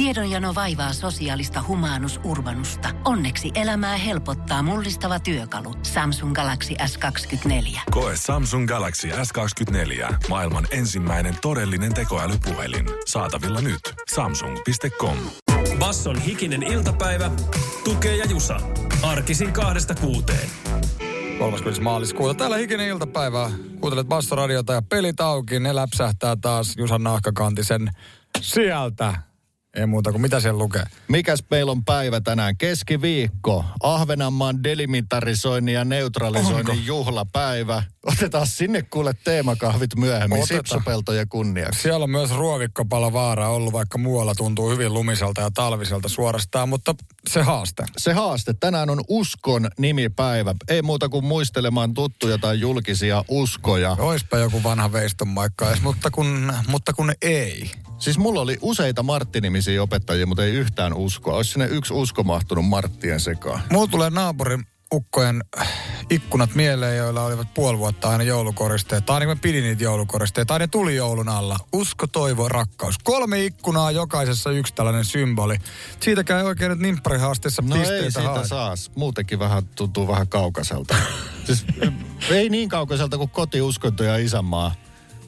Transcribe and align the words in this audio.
Tiedonjano 0.00 0.54
vaivaa 0.54 0.92
sosiaalista 0.92 1.64
humanus 1.68 2.20
urbanusta. 2.24 2.88
Onneksi 3.04 3.50
elämää 3.54 3.96
helpottaa 3.96 4.62
mullistava 4.62 5.20
työkalu. 5.20 5.74
Samsung 5.82 6.34
Galaxy 6.34 6.74
S24. 6.74 7.80
Koe 7.90 8.12
Samsung 8.16 8.68
Galaxy 8.68 9.08
S24. 9.08 10.14
Maailman 10.28 10.66
ensimmäinen 10.70 11.36
todellinen 11.42 11.94
tekoälypuhelin. 11.94 12.86
Saatavilla 13.06 13.60
nyt. 13.60 13.80
Samsung.com. 14.14 15.16
Basson 15.78 16.20
hikinen 16.20 16.62
iltapäivä, 16.62 17.30
tukee 17.84 18.16
ja 18.16 18.24
jusa. 18.24 18.60
Arkisin 19.02 19.52
kahdesta 19.52 19.94
kuuteen. 19.94 20.48
30. 21.38 21.82
maaliskuuta. 21.82 22.34
Täällä 22.34 22.56
hikinen 22.56 22.88
iltapäivä. 22.88 23.50
Kuuntelet 23.80 24.08
Bassoradiota 24.08 24.72
ja 24.72 24.82
pelit 24.82 25.20
auki. 25.20 25.60
Ne 25.60 25.74
läpsähtää 25.74 26.36
taas 26.40 26.76
Jusan 26.76 27.02
Nahkakantisen 27.02 27.90
sieltä. 28.40 29.29
Ei 29.74 29.86
muuta 29.86 30.10
kuin 30.10 30.22
mitä 30.22 30.40
siellä 30.40 30.58
lukee. 30.58 30.82
Mikäs 31.08 31.44
meillä 31.50 31.72
on 31.72 31.84
päivä 31.84 32.20
tänään? 32.20 32.56
Keskiviikko. 32.56 33.64
Ahvenanmaan 33.82 34.64
delimilitarisoinnin 34.64 35.74
ja 35.74 35.84
neutralisoinnin 35.84 36.70
Onko? 36.70 36.82
juhlapäivä. 36.84 37.82
Otetaan 38.06 38.46
sinne 38.46 38.82
kuule 38.82 39.14
teemakahvit 39.24 39.96
myöhemmin 39.96 40.42
Otetaan. 40.42 40.58
sipsupeltojen 40.58 41.28
kunniaksi. 41.28 41.82
Siellä 41.82 42.04
on 42.04 42.10
myös 42.10 42.30
ruovikkopalovaara 42.30 43.48
ollut, 43.48 43.72
vaikka 43.72 43.98
muualla 43.98 44.34
tuntuu 44.34 44.70
hyvin 44.70 44.94
lumiselta 44.94 45.40
ja 45.40 45.50
talviselta 45.54 46.08
suorastaan, 46.08 46.68
mutta 46.68 46.94
se 47.28 47.42
haaste. 47.42 47.84
Se 47.98 48.12
haaste. 48.12 48.54
Tänään 48.60 48.90
on 48.90 49.00
uskon 49.08 49.70
nimipäivä. 49.78 50.54
Ei 50.68 50.82
muuta 50.82 51.08
kuin 51.08 51.24
muistelemaan 51.24 51.94
tuttuja 51.94 52.38
tai 52.38 52.60
julkisia 52.60 53.24
uskoja. 53.28 53.96
Oispa 53.98 54.38
joku 54.38 54.62
vanha 54.62 54.92
veistonmaikka 54.92 55.68
edes, 55.68 55.82
mutta 55.82 56.10
kun, 56.10 56.52
mutta 56.68 56.92
kun 56.92 57.12
ei. 57.22 57.70
Siis 58.00 58.18
mulla 58.18 58.40
oli 58.40 58.58
useita 58.62 59.02
Martti-nimisiä 59.02 59.82
opettajia, 59.82 60.26
mutta 60.26 60.44
ei 60.44 60.52
yhtään 60.52 60.94
uskoa. 60.94 61.36
Olisi 61.36 61.50
sinne 61.50 61.66
yksi 61.66 61.94
usko 61.94 62.22
mahtunut 62.22 62.68
Marttien 62.68 63.20
sekaan. 63.20 63.60
Mulla 63.70 63.86
tulee 63.86 64.10
naapurin 64.10 64.66
ukkojen 64.94 65.44
äh, 65.60 65.68
ikkunat 66.10 66.54
mieleen, 66.54 66.96
joilla 66.96 67.24
olivat 67.24 67.54
puoli 67.54 67.78
vuotta 67.78 68.08
aina 68.08 68.24
joulukoristeet. 68.24 69.06
Tai 69.06 69.14
ainakin 69.14 69.36
mä 69.36 69.40
pidin 69.42 69.64
niitä 69.64 69.84
joulukoristeet. 69.84 70.48
Tai 70.48 70.58
ne 70.58 70.66
tuli 70.66 70.96
joulun 70.96 71.28
alla. 71.28 71.56
Usko, 71.72 72.06
toivo, 72.06 72.48
rakkaus. 72.48 72.98
Kolme 73.04 73.44
ikkunaa, 73.44 73.90
jokaisessa 73.90 74.50
yksi 74.50 74.74
tällainen 74.74 75.04
symboli. 75.04 75.56
Siitäkään 76.00 76.40
ei 76.40 76.46
oikein 76.46 76.70
nyt 76.70 76.78
nimpparihaasteessa 76.80 77.62
No 77.62 77.76
pisteitä 77.76 78.04
ei 78.04 78.10
siitä 78.10 78.48
saas. 78.48 78.90
Muutenkin 78.94 79.38
vähän 79.38 79.66
tuntuu 79.66 80.08
vähän 80.08 80.28
kaukaiselta. 80.28 80.96
siis, 81.46 81.64
ei 82.30 82.48
niin 82.48 82.68
kaukaiselta 82.68 83.18
kuin 83.18 83.30
kotiuskonto 83.30 84.04
ja 84.04 84.16
isänmaa 84.16 84.74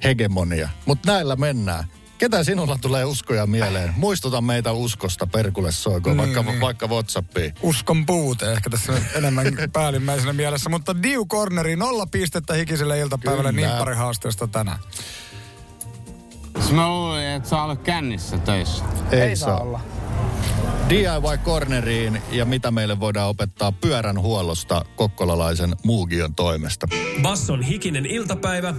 hegemonia. 0.05 0.68
Mutta 0.86 1.12
näillä 1.12 1.36
mennään. 1.36 1.84
Ketä 2.22 2.44
sinulla 2.44 2.78
tulee 2.80 3.04
uskoja 3.04 3.46
mieleen? 3.46 3.94
Muistuta 3.96 4.40
meitä 4.40 4.72
uskosta, 4.72 5.26
Perkulle 5.26 5.72
soiko, 5.72 6.10
Niin, 6.10 6.18
vaikka, 6.18 6.42
niin. 6.42 6.60
vaikka 6.60 6.86
Whatsappiin. 6.86 7.54
Uskon 7.62 8.06
puute 8.06 8.52
ehkä 8.52 8.70
tässä 8.70 8.92
enemmän 9.14 9.46
päällimmäisenä 9.72 10.32
mielessä. 10.32 10.70
Mutta 10.70 11.02
Diu 11.02 11.26
Corneri, 11.26 11.76
nolla 11.76 12.06
pistettä 12.06 12.54
hikiselle 12.54 12.98
iltapäivälle 12.98 13.52
Kyllä. 13.52 13.66
nimpparihaasteesta 13.68 14.48
tänään. 14.48 14.78
Siis 16.60 16.72
mä 16.72 16.88
luulin, 16.88 17.26
että 17.26 17.48
sä 17.48 17.62
olet 17.62 17.82
kännissä 17.82 18.38
töissä. 18.38 18.84
Ei, 19.10 19.36
saa 19.36 19.60
olla. 19.60 19.80
DIY 20.88 21.38
Corneriin 21.44 22.22
ja 22.32 22.44
mitä 22.44 22.70
meille 22.70 23.00
voidaan 23.00 23.28
opettaa 23.28 23.72
pyöränhuollosta 23.72 24.84
kokkolalaisen 24.96 25.76
Muugion 25.84 26.34
toimesta. 26.34 26.86
Basson 27.22 27.62
hikinen 27.62 28.06
iltapäivä, 28.06 28.74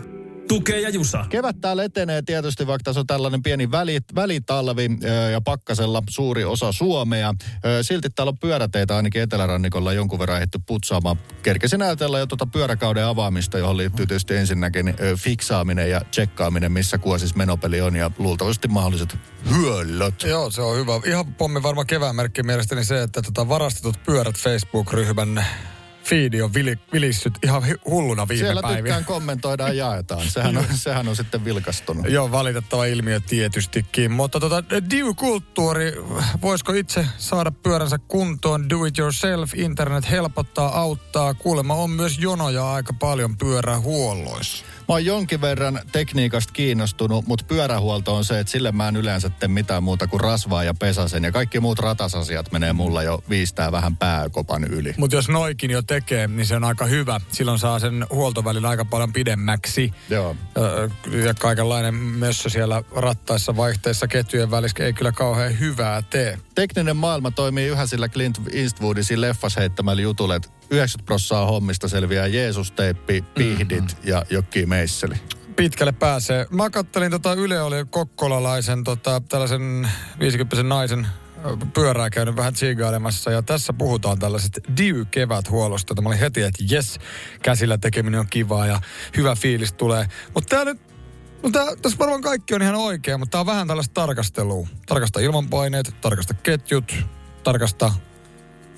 tukee 0.47 0.79
ja 0.79 0.89
jusa. 0.89 1.25
Kevät 1.29 1.61
täällä 1.61 1.83
etenee 1.83 2.21
tietysti, 2.21 2.67
vaikka 2.67 2.83
tässä 2.83 2.99
on 2.99 3.07
tällainen 3.07 3.43
pieni 3.43 3.71
väli, 3.71 3.99
välitalvi 4.15 4.89
ö, 5.03 5.07
ja 5.07 5.41
pakkasella 5.41 6.03
suuri 6.09 6.43
osa 6.43 6.71
Suomea. 6.71 7.33
Ö, 7.65 7.83
Silti 7.83 8.09
täällä 8.09 8.29
on 8.29 8.37
pyöräteitä 8.37 8.95
ainakin 8.95 9.21
etelärannikolla 9.21 9.93
jonkun 9.93 10.19
verran 10.19 10.37
ehditty 10.37 10.59
putsaamaan. 10.65 11.17
Kerkesin 11.43 11.81
ajatella 11.81 12.19
jo 12.19 12.25
tuota 12.25 12.45
pyöräkauden 12.45 13.05
avaamista, 13.05 13.57
johon 13.57 13.77
liittyy 13.77 14.07
tietysti 14.07 14.35
ensinnäkin 14.35 14.87
ö, 14.87 15.17
fiksaaminen 15.17 15.89
ja 15.89 16.01
tsekkaaminen, 16.11 16.71
missä 16.71 16.97
kuosis 16.97 17.35
menopeli 17.35 17.81
on 17.81 17.95
ja 17.95 18.11
luultavasti 18.17 18.67
mahdolliset 18.67 19.17
hyöllöt. 19.49 20.23
Joo, 20.23 20.51
se 20.51 20.61
on 20.61 20.77
hyvä. 20.77 20.93
Ihan 21.05 21.33
pommi 21.33 21.63
varma 21.63 21.85
kevään 21.85 22.15
merkki 22.15 22.43
mielestäni 22.43 22.85
se, 22.85 23.01
että 23.01 23.21
tota 23.21 23.49
varastetut 23.49 24.03
pyörät 24.05 24.35
Facebook-ryhmän 24.35 25.45
feedi 26.03 26.41
on 26.41 26.53
vili, 26.53 26.79
vilissyt 26.93 27.33
ihan 27.43 27.63
hulluna 27.85 28.27
viime 28.27 28.39
Siellä 28.39 28.61
päivinä. 28.61 28.81
tykkään 28.83 29.05
kommentoida 29.05 29.67
ja 29.67 29.73
jaetaan. 29.73 30.29
Sehän 30.29 30.57
on, 30.57 30.65
sehän 30.75 31.07
on 31.07 31.15
sitten 31.15 31.45
vilkastunut. 31.45 32.09
Joo, 32.09 32.31
valitettava 32.31 32.85
ilmiö 32.85 33.19
tietystikin. 33.19 34.11
Mutta 34.11 34.39
tota, 34.39 34.63
diu-kulttuuri, 34.89 35.93
voisiko 36.41 36.73
itse 36.73 37.05
saada 37.17 37.51
pyöränsä 37.51 37.97
kuntoon? 38.07 38.69
Do 38.69 38.85
it 38.85 38.97
yourself, 38.97 39.53
internet 39.55 40.09
helpottaa, 40.09 40.79
auttaa. 40.79 41.33
Kuulemma 41.33 41.73
on 41.73 41.89
myös 41.89 42.19
jonoja 42.19 42.71
aika 42.73 42.93
paljon 42.93 43.37
pyörähuolloissa. 43.37 44.65
Mä 44.87 44.93
oon 44.93 45.05
jonkin 45.05 45.41
verran 45.41 45.79
tekniikasta 45.91 46.53
kiinnostunut, 46.53 47.27
mutta 47.27 47.45
pyörähuolto 47.47 48.15
on 48.15 48.25
se, 48.25 48.39
että 48.39 48.51
sille 48.51 48.71
mä 48.71 48.87
en 48.87 48.95
yleensä 48.95 49.29
tee 49.29 49.47
mitään 49.47 49.83
muuta 49.83 50.07
kuin 50.07 50.21
rasvaa 50.21 50.63
ja 50.63 50.73
pesasen. 50.73 51.23
Ja 51.23 51.31
kaikki 51.31 51.59
muut 51.59 51.79
ratasasiat 51.79 52.51
menee 52.51 52.73
mulla 52.73 53.03
jo 53.03 53.23
viistää 53.29 53.71
vähän 53.71 53.97
pääkopan 53.97 54.63
yli. 54.63 54.93
Mutta 54.97 55.15
jos 55.15 55.29
noikin 55.29 55.71
jo 55.71 55.81
tekee, 55.81 56.27
niin 56.27 56.45
se 56.45 56.55
on 56.55 56.63
aika 56.63 56.85
hyvä. 56.85 57.19
Silloin 57.31 57.59
saa 57.59 57.79
sen 57.79 58.05
huoltovälin 58.09 58.65
aika 58.65 58.85
paljon 58.85 59.13
pidemmäksi. 59.13 59.93
Joo. 60.09 60.35
Ja 61.25 61.33
kaikenlainen 61.33 61.95
mössö 61.95 62.49
siellä 62.49 62.83
rattaissa, 62.95 63.57
vaihteissa, 63.57 64.07
ketjujen 64.07 64.51
välissä 64.51 64.83
ei 64.83 64.93
kyllä 64.93 65.11
kauhean 65.11 65.59
hyvää 65.59 66.01
tee. 66.01 66.39
Tekninen 66.55 66.97
maailma 66.97 67.31
toimii 67.31 67.67
yhä 67.67 67.85
sillä 67.85 68.09
Clint 68.09 68.41
Eastwoodin 68.53 69.21
leffas 69.21 69.55
heittämällä 69.55 70.01
jutulle, 70.01 70.35
että 70.35 70.49
90 70.69 71.05
prossaa 71.05 71.45
hommista 71.45 71.87
selviää 71.87 72.27
Jeesus-teippi, 72.27 73.21
pihdit 73.21 73.81
mm-hmm. 73.81 74.09
ja 74.09 74.25
jokki 74.29 74.65
meisseli. 74.73 75.15
pitkälle 75.55 75.91
pääsee. 75.91 76.45
Mä 76.49 76.69
kattelin 76.69 77.11
tota 77.11 77.33
Yle 77.33 77.61
oli 77.61 77.75
kokkolalaisen 77.89 78.83
tota, 78.83 79.21
tällaisen 79.29 79.89
50 80.19 80.63
naisen 80.63 81.07
pyörää 81.73 82.09
käynyt 82.09 82.35
vähän 82.35 82.53
tsiigailemassa 82.53 83.31
ja 83.31 83.41
tässä 83.41 83.73
puhutaan 83.73 84.19
tällaisesta 84.19 84.61
diy-keväthuollosta. 84.77 86.01
Mä 86.01 86.09
olin 86.09 86.19
heti, 86.19 86.41
että 86.41 86.63
jes, 86.69 86.99
käsillä 87.41 87.77
tekeminen 87.77 88.19
on 88.19 88.27
kivaa 88.29 88.67
ja 88.67 88.79
hyvä 89.17 89.35
fiilis 89.35 89.73
tulee. 89.73 90.05
Mutta 90.33 90.55
tää 90.55 90.65
nyt, 90.65 90.81
no 91.43 91.49
tää, 91.49 91.65
tässä 91.81 91.99
varmaan 91.99 92.21
kaikki 92.21 92.55
on 92.55 92.61
ihan 92.61 92.75
oikein, 92.75 93.19
mutta 93.19 93.31
tää 93.31 93.41
on 93.41 93.47
vähän 93.47 93.67
tällaista 93.67 93.93
tarkastelua. 93.93 94.67
Tarkasta 94.85 95.19
ilmanpaineet, 95.19 95.95
tarkasta 96.01 96.33
ketjut, 96.33 96.95
tarkasta 97.43 97.93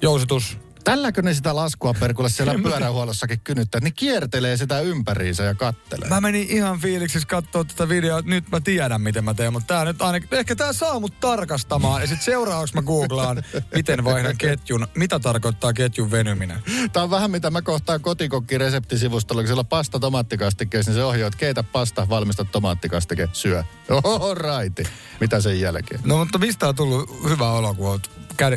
jousitus, 0.01 0.57
Tälläkö 0.85 1.21
ne 1.21 1.33
sitä 1.33 1.55
laskua 1.55 1.93
perkulle 1.99 2.29
siellä 2.29 2.55
pyörähuollossakin 2.63 3.39
kynyttää? 3.43 3.81
Ne 3.81 3.91
kiertelee 3.91 4.57
sitä 4.57 4.79
ympäriinsä 4.79 5.43
ja 5.43 5.55
kattelee. 5.55 6.09
Mä 6.09 6.21
menin 6.21 6.47
ihan 6.49 6.79
fiiliksissä 6.79 7.27
katsoa 7.27 7.63
tätä 7.63 7.89
videoa, 7.89 8.19
että 8.19 8.29
nyt 8.29 8.49
mä 8.51 8.59
tiedän, 8.59 9.01
miten 9.01 9.23
mä 9.23 9.33
teen, 9.33 9.53
mutta 9.53 9.73
tää 9.73 9.85
nyt 9.85 10.01
ainakin, 10.01 10.29
ehkä 10.31 10.55
tää 10.55 10.73
saa 10.73 10.99
mut 10.99 11.19
tarkastamaan. 11.19 12.01
Ja 12.01 12.07
sit 12.07 12.21
seuraavaksi 12.21 12.75
mä 12.75 12.81
googlaan, 12.81 13.43
miten 13.75 14.03
vaihdan 14.03 14.37
ketjun, 14.37 14.87
mitä 14.95 15.19
tarkoittaa 15.19 15.73
ketjun 15.73 16.11
venyminen. 16.11 16.59
Tämä 16.93 17.03
on 17.03 17.09
vähän 17.09 17.31
mitä 17.31 17.51
mä 17.51 17.61
kohtaan 17.61 18.01
kotikokki 18.01 18.57
reseptisivustolla, 18.57 19.41
kun 19.41 19.47
siellä 19.47 19.59
on 19.59 19.67
pasta 19.67 19.99
tomaattikastikkeessa, 19.99 20.91
niin 20.91 20.99
se 20.99 21.03
ohjaa, 21.03 21.27
että 21.27 21.37
keitä 21.37 21.63
pasta, 21.63 22.09
valmista 22.09 22.45
tomaattikastike, 22.45 23.29
syö. 23.33 23.63
Oho, 23.89 24.33
raiti. 24.33 24.83
Mitä 25.19 25.41
sen 25.41 25.59
jälkeen? 25.59 26.01
No 26.03 26.17
mutta 26.17 26.37
mistä 26.37 26.67
on 26.67 26.75
tullut 26.75 27.29
hyvä 27.29 27.51
olo, 27.51 27.73
kun 27.73 27.87
oot 27.87 28.11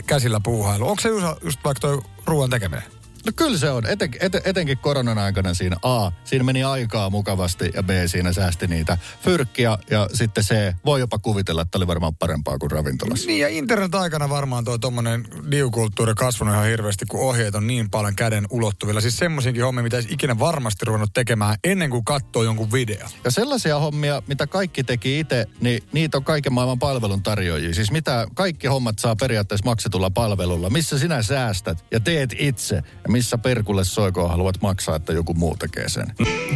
käsillä 0.06 0.40
puuhailu? 0.42 0.88
Onko 0.88 1.00
se 1.00 1.08
just, 1.08 1.26
just 1.44 1.60
vaikka 1.64 1.80
toi 1.80 2.02
ruoan 2.26 2.50
tekeminen? 2.50 2.97
No 3.26 3.32
kyllä 3.36 3.58
se 3.58 3.70
on. 3.70 3.86
Eten, 3.86 4.10
eten, 4.20 4.40
etenkin 4.44 4.78
koronan 4.78 5.18
aikana 5.18 5.54
siinä 5.54 5.76
A, 5.82 6.10
siinä 6.24 6.44
meni 6.44 6.64
aikaa 6.64 7.10
mukavasti 7.10 7.70
ja 7.74 7.82
B, 7.82 7.90
siinä 8.06 8.32
säästi 8.32 8.66
niitä 8.66 8.98
fyrkkiä 9.22 9.78
ja 9.90 10.08
sitten 10.14 10.44
C, 10.44 10.74
voi 10.84 11.00
jopa 11.00 11.18
kuvitella, 11.18 11.62
että 11.62 11.78
oli 11.78 11.86
varmaan 11.86 12.16
parempaa 12.16 12.58
kuin 12.58 12.70
ravintolassa. 12.70 13.26
Niin 13.26 13.40
ja 13.40 13.48
internet-aikana 13.48 14.28
varmaan 14.28 14.64
toi 14.64 14.78
tommonen 14.78 15.24
diukulttuuri 15.50 16.14
kasvanut 16.14 16.54
ihan 16.54 16.66
hirveästi, 16.66 17.06
kun 17.06 17.20
ohjeet 17.20 17.54
on 17.54 17.66
niin 17.66 17.90
paljon 17.90 18.16
käden 18.16 18.46
ulottuvilla. 18.50 19.00
Siis 19.00 19.16
semmoisiinkin 19.16 19.64
hommia, 19.64 19.82
mitä 19.82 19.96
ei 19.96 20.06
ikinä 20.08 20.38
varmasti 20.38 20.84
ruvennut 20.84 21.10
tekemään 21.14 21.56
ennen 21.64 21.90
kuin 21.90 22.04
katsoo 22.04 22.42
jonkun 22.42 22.72
video. 22.72 23.08
Ja 23.24 23.30
sellaisia 23.30 23.78
hommia, 23.78 24.22
mitä 24.26 24.46
kaikki 24.46 24.84
teki 24.84 25.20
itse, 25.20 25.46
niin 25.60 25.82
niitä 25.92 26.16
on 26.16 26.24
kaiken 26.24 26.52
maailman 26.52 26.78
palvelun 26.78 27.22
tarjoajia. 27.22 27.74
Siis 27.74 27.90
mitä 27.90 28.26
kaikki 28.34 28.66
hommat 28.66 28.98
saa 28.98 29.16
periaatteessa 29.16 29.64
maksetulla 29.64 30.10
palvelulla. 30.10 30.70
Missä 30.70 30.98
sinä 30.98 31.22
säästät 31.22 31.84
ja 31.90 32.00
teet 32.00 32.34
itse 32.38 32.82
ja 33.08 33.12
missä 33.12 33.38
perkulle 33.38 33.84
soikoon 33.84 34.30
haluat 34.30 34.62
maksaa, 34.62 34.96
että 34.96 35.12
joku 35.12 35.34
muu 35.34 35.56
tekee 35.56 35.88
sen. 35.88 36.06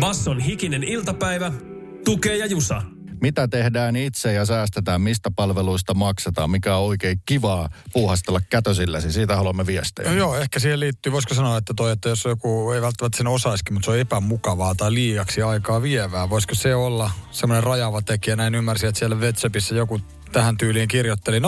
Basson 0.00 0.40
hikinen 0.40 0.84
iltapäivä, 0.84 1.52
tukee 2.04 2.36
ja 2.36 2.46
jusa. 2.46 2.82
Mitä 3.20 3.48
tehdään 3.48 3.96
itse 3.96 4.32
ja 4.32 4.44
säästetään, 4.44 5.00
mistä 5.00 5.30
palveluista 5.36 5.94
maksetaan, 5.94 6.50
mikä 6.50 6.76
on 6.76 6.84
oikein 6.84 7.22
kivaa 7.26 7.68
puuhastella 7.92 8.40
kätösilläsi. 8.50 9.12
Siitä 9.12 9.36
haluamme 9.36 9.66
viestejä. 9.66 10.10
No 10.10 10.16
joo, 10.16 10.36
ehkä 10.36 10.58
siihen 10.58 10.80
liittyy, 10.80 11.12
voisiko 11.12 11.34
sanoa, 11.34 11.56
että 11.56 11.74
toi, 11.76 11.92
että 11.92 12.08
jos 12.08 12.24
joku 12.24 12.70
ei 12.70 12.82
välttämättä 12.82 13.18
sen 13.18 13.26
osaisikin, 13.26 13.74
mutta 13.74 13.84
se 13.84 13.90
on 13.90 13.98
epämukavaa 13.98 14.74
tai 14.74 14.94
liiaksi 14.94 15.42
aikaa 15.42 15.82
vievää. 15.82 16.30
Voisiko 16.30 16.54
se 16.54 16.74
olla 16.74 17.10
semmoinen 17.30 17.64
rajaava 17.64 18.02
tekijä? 18.02 18.36
Näin 18.36 18.54
ymmärsin, 18.54 18.88
että 18.88 18.98
siellä 18.98 19.16
Whatsapissa 19.16 19.74
joku 19.74 20.00
tähän 20.32 20.56
tyyliin 20.56 20.88
kirjoitteli 20.88 21.38
0447055844. 21.38 21.42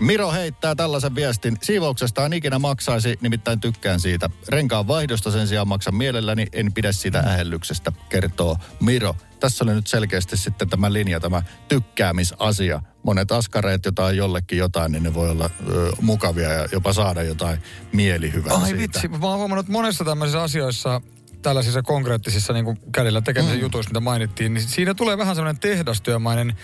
Miro 0.00 0.32
heittää 0.32 0.74
tällaisen 0.74 1.14
viestin. 1.14 1.56
Siivouksesta 1.62 2.26
en 2.26 2.32
ikinä 2.32 2.58
maksaisi, 2.58 3.18
nimittäin 3.20 3.60
tykkään 3.60 4.00
siitä. 4.00 4.30
Renkaan 4.48 4.88
vaihdosta 4.88 5.30
sen 5.30 5.48
sijaan 5.48 5.68
maksan 5.68 5.94
mielelläni, 5.94 6.46
en 6.52 6.72
pidä 6.72 6.92
sitä 6.92 7.18
ähellyksestä, 7.18 7.92
kertoo 8.08 8.56
Miro. 8.80 9.16
Tässä 9.40 9.64
oli 9.64 9.74
nyt 9.74 9.86
selkeästi 9.86 10.36
sitten 10.36 10.68
tämä 10.68 10.92
linja, 10.92 11.20
tämä 11.20 11.42
tykkäämisasia. 11.68 12.82
Monet 13.02 13.32
askareet 13.32 13.84
jotain 13.84 14.16
jollekin 14.16 14.58
jotain, 14.58 14.92
niin 14.92 15.02
ne 15.02 15.14
voi 15.14 15.30
olla 15.30 15.50
ö, 15.68 15.92
mukavia 16.00 16.52
ja 16.52 16.68
jopa 16.72 16.92
saada 16.92 17.22
jotain 17.22 17.58
mielihyvää 17.92 18.54
Ai 18.54 18.64
siitä. 18.64 18.78
vitsi, 18.78 19.08
mä 19.08 19.26
oon 19.26 19.38
huomannut, 19.38 19.64
että 19.64 19.72
monessa 19.72 20.04
tämmöisissä 20.04 20.42
asioissa, 20.42 21.00
tällaisissa 21.44 21.82
konkreettisissa 21.82 22.52
niin 22.52 22.64
kuin 22.64 22.78
kädellä 22.92 23.20
tekemisen 23.20 23.56
mm. 23.56 23.62
jutuissa, 23.62 23.90
mitä 23.90 24.00
mainittiin, 24.00 24.54
niin 24.54 24.68
siinä 24.68 24.94
tulee 24.94 25.18
vähän 25.18 25.36
semmoinen 25.36 25.60
tehdastyömainen 25.60 26.56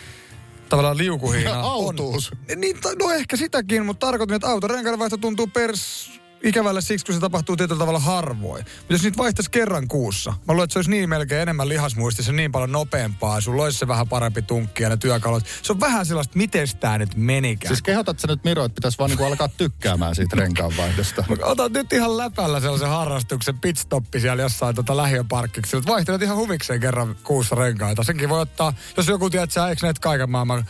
tavallaan 0.68 0.98
liukuhiina. 0.98 1.60
Autuus. 1.70 2.32
On. 2.32 2.60
Niin, 2.60 2.76
no 2.98 3.10
ehkä 3.10 3.36
sitäkin, 3.36 3.86
mutta 3.86 4.06
tarkoitin, 4.06 4.34
että 4.34 4.48
autorenkaiden 4.48 4.98
vaihto 4.98 5.16
tuntuu 5.16 5.46
pers 5.46 6.19
ikävälle 6.42 6.80
siksi, 6.80 7.06
kun 7.06 7.14
se 7.14 7.20
tapahtuu 7.20 7.56
tietyllä 7.56 7.78
tavalla 7.78 7.98
harvoin. 7.98 8.64
Mutta 8.64 8.94
jos 8.94 9.02
niitä 9.02 9.18
vaihtaisi 9.18 9.50
kerran 9.50 9.88
kuussa, 9.88 10.30
mä 10.30 10.52
luulen, 10.52 10.64
että 10.64 10.72
se 10.72 10.78
olisi 10.78 10.90
niin 10.90 11.08
melkein 11.08 11.42
enemmän 11.42 11.68
lihasmuistissa, 11.68 12.32
niin 12.32 12.52
paljon 12.52 12.72
nopeampaa, 12.72 13.34
ja 13.34 13.40
sulla 13.40 13.62
olisi 13.62 13.78
se 13.78 13.88
vähän 13.88 14.08
parempi 14.08 14.42
tunkki 14.42 14.82
ja 14.82 14.88
ne 14.88 14.96
työkalut. 14.96 15.44
Se 15.62 15.72
on 15.72 15.80
vähän 15.80 16.06
sellaista, 16.06 16.38
miten 16.38 16.66
tää 16.80 16.98
nyt 16.98 17.16
menikään. 17.16 17.74
Siis 17.74 17.82
kehotat 17.82 18.18
sä 18.18 18.26
nyt 18.26 18.44
Miro, 18.44 18.64
että 18.64 18.74
pitäisi 18.74 18.98
vaan 18.98 19.10
niinku 19.10 19.24
alkaa 19.24 19.48
tykkäämään 19.48 20.14
siitä 20.14 20.36
renkaanvaihdosta. 20.36 21.24
Otat 21.42 21.72
nyt 21.72 21.92
ihan 21.92 22.16
läpällä 22.16 22.60
sellaisen 22.60 22.88
harrastuksen 22.88 23.58
pitstoppi 23.58 24.20
siellä 24.20 24.42
jossain 24.42 24.74
tota 24.74 24.96
lähiöparkkiksi. 24.96 25.76
Vaihtelet 25.86 26.22
ihan 26.22 26.36
huvikseen 26.36 26.80
kerran 26.80 27.16
kuussa 27.24 27.54
renkaita. 27.54 28.04
Senkin 28.04 28.28
voi 28.28 28.40
ottaa, 28.40 28.72
jos 28.96 29.08
joku 29.08 29.30
sä 29.48 29.68
eikö 29.68 29.86
näet 29.86 29.98
kaiken 29.98 30.30
maailman 30.30 30.64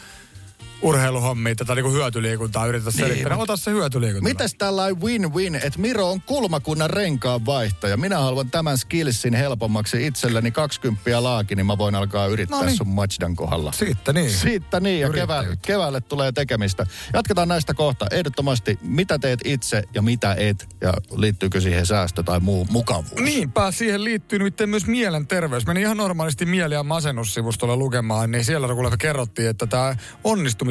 urheiluhommia, 0.82 1.55
tätä 1.55 1.75
niinku 1.75 1.91
hyötyliikuntaa 1.93 2.67
yritä 2.67 2.91
selittää. 2.91 3.32
Niin. 3.32 3.43
Ota 3.43 3.56
se 3.56 3.71
hyötyliikunta. 3.71 4.29
Mites 4.29 4.55
tällainen 4.55 5.03
win-win, 5.03 5.55
että 5.55 5.79
Miro 5.79 6.11
on 6.11 6.21
kulmakunnan 6.23 6.91
renkaan 6.91 7.47
vaihtaja. 7.47 7.97
Minä 7.97 8.19
haluan 8.19 8.50
tämän 8.50 8.79
skillsin 8.79 9.35
helpommaksi 9.35 10.06
itselleni 10.06 10.50
20 10.50 11.23
laaki, 11.23 11.55
niin 11.55 11.67
mä 11.67 11.79
voin 11.79 11.94
alkaa 11.94 12.27
yrittää 12.27 12.59
No 12.59 12.65
niin. 12.67 12.77
sun 12.77 12.88
Majdan 12.88 13.37
kohdalla. 13.37 13.73
Siitä 13.73 14.12
niin. 14.12 14.31
Siitä 14.31 14.81
niin, 14.81 15.00
ja 15.00 15.11
kevää, 15.11 15.37
Yrittäjyyttä. 15.38 15.67
keväälle 15.67 16.00
tulee 16.00 16.32
tekemistä. 16.32 16.87
Jatketaan 17.15 17.49
näistä 17.49 17.75
kohta. 17.75 18.06
Ehdottomasti, 18.11 18.79
mitä 18.82 19.19
teet 19.19 19.41
itse 19.44 19.82
ja 19.94 20.03
mitä 20.03 20.35
et, 20.38 20.69
ja 20.81 20.94
liittyykö 21.17 21.61
siihen 21.61 21.87
säästö 21.87 22.23
tai 22.23 22.41
muu 22.41 22.67
mukavuus. 22.71 23.21
Niinpä, 23.21 23.71
siihen 23.73 24.05
liittyy 24.05 24.38
nyt 24.38 24.55
myös 24.67 24.87
mielenterveys. 24.87 25.67
Meni 25.67 25.81
ihan 25.81 25.97
normaalisti 25.97 26.47
mieli- 26.47 26.75
ja 26.75 26.82
masennussivustolle 26.82 27.77
lukemaan, 27.77 28.31
niin 28.31 28.44
siellä 28.44 28.75
kuule 28.75 28.91
kerrottiin, 28.99 29.49
että 29.49 29.67
tämä 29.67 29.97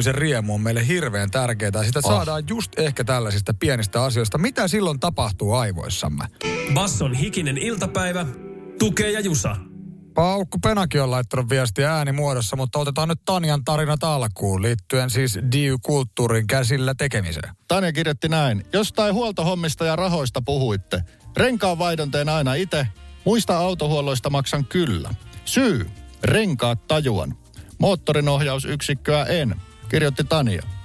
onnistumisen 0.00 0.14
riemu 0.14 0.54
on 0.54 0.60
meille 0.60 0.86
hirveän 0.86 1.30
tärkeää. 1.30 1.70
Ja 1.74 1.84
Sitä 1.84 2.00
Oh. 2.04 2.10
saadaan 2.12 2.42
just 2.48 2.78
ehkä 2.78 3.04
tällaisista 3.04 3.54
pienistä 3.54 4.02
asioista. 4.04 4.38
Mitä 4.38 4.68
silloin 4.68 5.00
tapahtuu 5.00 5.52
aivoissamme? 5.54 6.24
Basson 6.74 7.14
hikinen 7.14 7.58
iltapäivä, 7.58 8.26
tukee 8.78 9.10
ja 9.10 9.20
jusa. 9.20 9.56
Paukku 10.14 10.58
Penakin 10.58 11.02
on 11.02 11.10
laittanut 11.10 11.50
viestiä 11.50 11.92
äänimuodossa, 11.94 12.56
mutta 12.56 12.78
otetaan 12.78 13.08
nyt 13.08 13.20
Tanjan 13.24 13.64
tarinat 13.64 14.04
alkuun 14.04 14.62
liittyen 14.62 15.10
siis 15.10 15.38
DIY-kulttuurin 15.52 16.46
käsillä 16.46 16.94
tekemiseen. 16.94 17.54
Tanja 17.68 17.92
kirjoitti 17.92 18.28
näin. 18.28 18.64
Jostain 18.72 19.14
huoltohommista 19.14 19.84
ja 19.84 19.96
rahoista 19.96 20.42
puhuitte. 20.42 21.02
Renkaan 21.36 21.78
vaihdon 21.78 22.10
teen 22.10 22.28
aina 22.28 22.54
itse. 22.54 22.86
Muista 23.24 23.58
autohuolloista 23.58 24.30
maksan 24.30 24.64
kyllä. 24.64 25.10
Syy. 25.44 25.86
Renkaat 26.24 26.86
tajuan. 26.86 27.34
Moottorin 27.78 28.28
ohjausyksikköä 28.28 29.24
en. 29.24 29.54
Kirjoitti 29.90 30.24
Tania. 30.24 30.79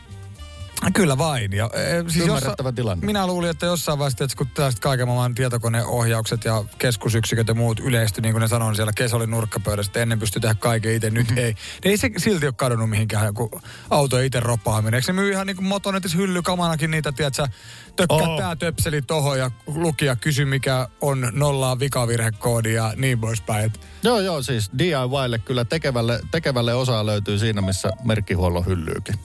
Kyllä 0.94 1.18
vain. 1.18 1.54
Ja, 1.54 1.70
e, 1.74 2.10
siis 2.10 2.26
Ymmärrettävä 2.26 2.72
tilanne. 2.72 3.06
Minä 3.06 3.28
luulin, 3.28 3.50
että 3.50 3.66
jossain 3.66 4.00
vaiheessa, 4.00 4.24
että 4.24 4.38
kun 4.38 4.48
tästä 4.54 4.82
kaiken 4.82 5.08
maailman 5.08 5.36
tietokoneohjaukset 5.36 6.46
ja 6.46 6.64
keskusyksiköt 6.78 7.48
ja 7.48 7.54
muut 7.54 7.80
yleistyi, 7.80 8.22
niin 8.22 8.34
kuin 8.34 8.42
ne 8.42 8.48
sanoin 8.48 8.76
siellä 8.76 8.92
kesäolin 8.96 9.32
nurkkapöydässä, 9.32 9.90
että 9.90 10.00
ennen 10.02 10.20
pystyi 10.20 10.42
tehdä 10.42 10.56
kaiken 10.56 10.94
itse, 10.94 11.10
nyt 11.10 11.30
Mhm. 11.30 11.38
ei. 11.38 11.44
Niin 11.54 11.92
ei 11.92 11.98
se 11.98 12.10
silti 12.18 12.46
ole 12.46 12.54
kadonnut 12.58 12.90
mihinkään, 12.90 13.34
kun 13.34 13.50
auto 13.90 14.20
itse 14.20 14.40
ropaaminen. 14.40 14.94
Eikö 14.94 15.06
se 15.06 15.14
myy 15.14 15.32
ihan 15.32 15.48
niin 15.48 15.58
kuin 15.58 15.68
motonetissä 15.68 16.18
hyllykamanakin 16.18 16.92
niitä, 16.92 17.12
tiedätkö, 17.12 17.48
tökkää 17.96 18.18
Oo. 18.18 18.38
tää 18.38 18.56
töpseli 18.56 19.02
tohon 19.02 19.40
ja 19.40 19.52
lukija 19.68 20.16
kysy, 20.16 20.46
mikä 20.46 20.88
on 21.02 21.30
nollaa 21.32 21.80
vikavirhekoodi 21.80 22.74
ja 22.74 22.94
niin 22.96 23.20
poispäin. 23.20 23.74
Joo, 24.04 24.20
joo, 24.20 24.44
siis 24.44 24.72
DIYlle 24.78 25.40
kyllä 25.40 25.66
tekevälle, 25.66 26.20
tekevälle 26.32 26.74
osaa 26.74 27.06
löytyy 27.06 27.40
siinä, 27.40 27.62
missä 27.62 27.92
merkkihuollon 28.04 28.66
hyllyykin. 28.66 29.16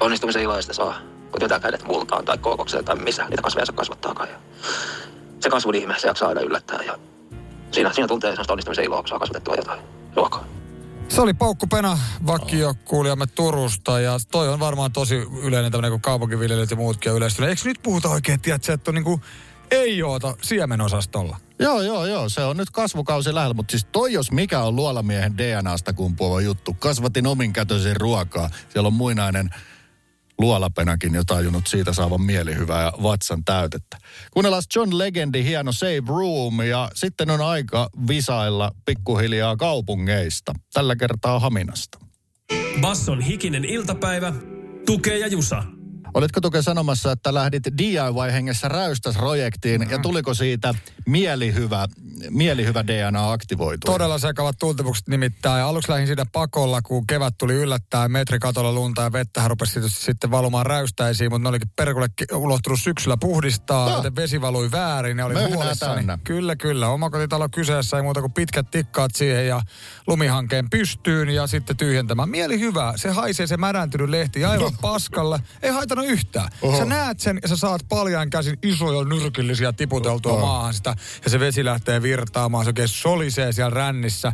Onnistumisen 0.00 0.42
iloa 0.42 0.62
sitä 0.62 0.74
saa, 0.74 0.98
kun 1.30 1.40
työtä 1.40 1.60
kädet 1.60 1.84
multaan 1.84 2.24
tai 2.24 2.38
kookokseen 2.38 2.84
tai 2.84 2.96
missä 2.96 3.28
niitä 3.28 3.42
kasveja 3.42 3.66
se 3.66 3.72
kasvattaakaan. 3.72 4.28
Ja 4.28 4.36
se 5.40 5.50
kasvun 5.50 5.74
ihme, 5.74 5.98
se 5.98 6.08
jaksaa 6.08 6.28
aina 6.28 6.40
yllättää 6.40 6.82
ja 6.82 6.98
siinä, 7.70 7.92
siinä 7.92 8.08
tuntee 8.08 8.30
sellaista 8.30 8.52
onnistumisen 8.52 8.84
iloa, 8.84 9.02
kun 9.02 9.08
saa 9.08 9.18
kasvatettua 9.18 9.54
jotain 9.54 9.80
ruokaa. 10.16 10.44
Se 11.08 11.20
oli 11.20 11.34
Paukku 11.34 11.66
Pena, 11.66 11.98
vakio 12.26 12.74
kuulijamme 12.84 13.26
Turusta 13.26 14.00
ja 14.00 14.16
toi 14.30 14.48
on 14.48 14.60
varmaan 14.60 14.92
tosi 14.92 15.14
yleinen 15.42 15.72
tämmöinen, 15.72 15.90
kun 15.90 16.00
kaupunkiviljelijät 16.00 16.70
ja 16.70 16.76
muutkin 16.76 17.12
on 17.12 17.18
yleistynyt. 17.18 17.50
Eikö 17.50 17.62
nyt 17.64 17.82
puhuta 17.82 18.08
oikein, 18.08 18.40
tiedätkö, 18.40 18.72
että 18.72 18.90
on 18.90 18.94
niinku 18.94 19.20
ei 19.70 20.02
oota 20.02 20.34
siemenosastolla? 20.42 21.36
Joo, 21.58 21.82
joo, 21.82 22.06
joo. 22.06 22.28
Se 22.28 22.44
on 22.44 22.56
nyt 22.56 22.70
kasvukausi 22.70 23.34
lähellä, 23.34 23.54
mutta 23.54 23.70
siis 23.70 23.86
toi 23.92 24.12
jos 24.12 24.32
mikä 24.32 24.60
on 24.60 24.76
luolamiehen 24.76 25.38
DNAsta 25.38 25.92
kumpuava 25.92 26.40
juttu. 26.40 26.76
Kasvatin 26.78 27.26
ominkätöisen 27.26 27.96
ruokaa. 27.96 28.50
Siellä 28.68 28.86
on 28.86 28.92
muinainen 28.92 29.50
luolapenakin 30.40 31.14
jo 31.14 31.24
tajunnut 31.24 31.66
siitä 31.66 31.92
saavan 31.92 32.22
mielihyvää 32.22 32.82
ja 32.82 32.92
vatsan 33.02 33.44
täytettä. 33.44 33.98
Kuunnellaan 34.30 34.62
John 34.76 34.98
Legendi, 34.98 35.44
hieno 35.44 35.72
Save 35.72 36.02
Room 36.08 36.60
ja 36.60 36.90
sitten 36.94 37.30
on 37.30 37.40
aika 37.40 37.90
visailla 38.08 38.70
pikkuhiljaa 38.84 39.56
kaupungeista. 39.56 40.52
Tällä 40.72 40.96
kertaa 40.96 41.38
Haminasta. 41.38 41.98
Basson 42.80 43.20
hikinen 43.20 43.64
iltapäivä, 43.64 44.32
tukee 44.86 45.18
ja 45.18 45.26
jusa. 45.26 45.62
Olitko 46.14 46.40
Tuke 46.40 46.62
sanomassa, 46.62 47.12
että 47.12 47.34
lähdit 47.34 47.62
DIY-hengessä 47.78 48.68
räystäsprojektiin 48.68 49.86
ja 49.90 49.98
tuliko 49.98 50.34
siitä 50.34 50.74
mielihyvä, 51.10 51.86
mielihyvä 52.30 52.86
DNA 52.86 53.32
aktivoitua? 53.32 53.92
Todella 53.92 54.18
sekavat 54.18 54.56
tuntemukset 54.58 55.08
nimittäin. 55.08 55.64
Aluksi 55.64 55.90
lähdin 55.90 56.06
siitä 56.06 56.26
pakolla, 56.32 56.82
kun 56.82 57.06
kevät 57.06 57.34
tuli 57.38 57.54
yllättäen 57.54 58.12
metrikatolla 58.12 58.72
lunta 58.72 59.02
ja 59.02 59.12
vettä 59.12 59.48
rupesi 59.48 59.80
sitten 59.88 60.30
valumaan 60.30 60.66
räystäisiin, 60.66 61.30
mutta 61.30 61.42
ne 61.42 61.48
olikin 61.48 61.70
perkulle 61.76 62.08
ulohtunut 62.34 62.80
syksyllä 62.80 63.16
puhdistaa, 63.16 63.88
Joo. 63.88 63.96
joten 63.96 64.16
vesi 64.16 64.40
valui 64.40 64.70
väärin 64.70 65.18
ja 65.18 65.26
oli 65.26 65.34
huolissani. 65.34 66.04
Kyllä, 66.24 66.56
kyllä. 66.56 66.88
Omakotitalo 66.88 67.48
kyseessä, 67.48 67.96
ei 67.96 68.02
muuta 68.02 68.20
kuin 68.20 68.32
pitkät 68.32 68.70
tikkaat 68.70 69.10
siihen 69.14 69.46
ja 69.46 69.62
lumihankeen 70.06 70.70
pystyyn 70.70 71.28
ja 71.28 71.46
sitten 71.46 71.76
tyhjentämään. 71.76 72.28
Mieli 72.28 72.60
hyvä. 72.60 72.92
Se 72.96 73.10
haisee 73.10 73.46
se 73.46 73.56
märäntynyt 73.56 74.08
lehti 74.08 74.44
aivan 74.44 74.72
paskalle. 74.80 75.38
Ei 75.62 75.70
haitannut 75.70 76.06
yhtään. 76.06 76.48
Oho. 76.62 76.78
Sä 76.78 76.84
näet 76.84 77.20
sen 77.20 77.38
ja 77.42 77.48
sä 77.48 77.56
saat 77.56 77.82
paljain 77.88 78.30
käsin 78.30 78.58
isoja 78.62 79.04
nyrkillisiä 79.04 79.72
tiputeltua 79.72 80.32
Oho. 80.32 80.46
maahan 80.46 80.74
sitä 80.74 80.96
ja 81.24 81.30
se 81.30 81.40
vesi 81.40 81.64
lähtee 81.64 82.02
virtaamaan. 82.02 82.64
Se 82.64 82.68
oikein 82.68 82.88
solisee 82.88 83.52
siellä 83.52 83.70
rännissä. 83.70 84.32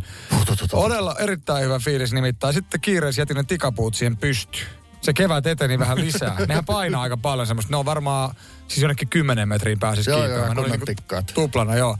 Todella 0.70 1.16
erittäin 1.18 1.64
hyvä 1.64 1.78
fiilis 1.78 2.12
nimittäin. 2.12 2.54
Sitten 2.54 2.80
kiireessä 2.80 3.22
jätin 3.22 3.36
ne 3.36 3.44
tikapuut 3.44 3.94
siihen 3.94 4.16
pystyyn. 4.16 4.66
Se 5.00 5.12
kevät 5.12 5.46
eteni 5.46 5.78
vähän 5.78 6.00
lisää. 6.00 6.36
Nehän 6.48 6.64
painaa 6.64 7.02
aika 7.02 7.16
paljon 7.16 7.46
semmoista. 7.46 7.72
Ne 7.72 7.76
on 7.76 7.84
varmaan, 7.84 8.34
siis 8.68 8.82
jonnekin 8.82 9.08
10 9.08 9.48
metriin 9.48 9.78
pääsisi 9.78 10.10
Joo, 10.10 10.18
joo, 10.18 10.26
kiipeämään. 10.26 10.56
Ne 10.56 10.62
oli 10.62 10.70
niinku. 10.70 11.32
Tuplana, 11.34 11.76
joo. 11.76 11.96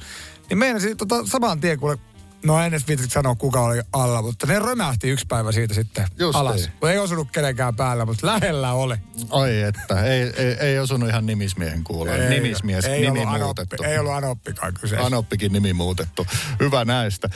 Niin 0.50 0.58
meinasin 0.58 0.96
tota, 0.96 1.26
saman 1.26 1.60
tien, 1.60 1.78
kuule, 1.78 1.98
no 2.44 2.58
en 2.60 2.66
edes 2.66 2.88
viitsi 2.88 3.06
sanoa 3.06 3.34
kuka 3.34 3.60
oli 3.60 3.80
alla, 3.92 4.22
mutta 4.22 4.46
ne 4.46 4.58
römähti 4.58 5.08
yksi 5.08 5.26
päivä 5.26 5.52
siitä 5.52 5.74
sitten 5.74 6.06
Just 6.18 6.38
alas. 6.38 6.70
Kun 6.80 6.90
Ei 6.90 6.98
osunut 6.98 7.28
kenenkään 7.32 7.76
päällä, 7.76 8.04
mutta 8.04 8.26
lähellä 8.26 8.72
oli. 8.72 8.94
Ai 9.30 9.60
että, 9.60 10.02
ei, 10.02 10.20
ei, 10.36 10.56
ei 10.60 10.78
osunut 10.78 11.08
ihan 11.08 11.26
nimismiehen 11.26 11.84
kuuloon. 11.84 12.20
Nimismies, 12.28 12.84
ei 12.84 13.00
nimi 13.00 13.20
ollut 13.20 13.40
muutettu. 13.40 13.76
Anoppi, 13.76 13.92
ei 13.92 13.98
ollut 13.98 14.12
Anoppikaan 14.12 14.74
kyseessä. 14.74 15.06
Anoppikin 15.06 15.52
nimi 15.52 15.72
muutettu. 15.72 16.26
Hyvä 16.60 16.84
näistä. 16.84 17.28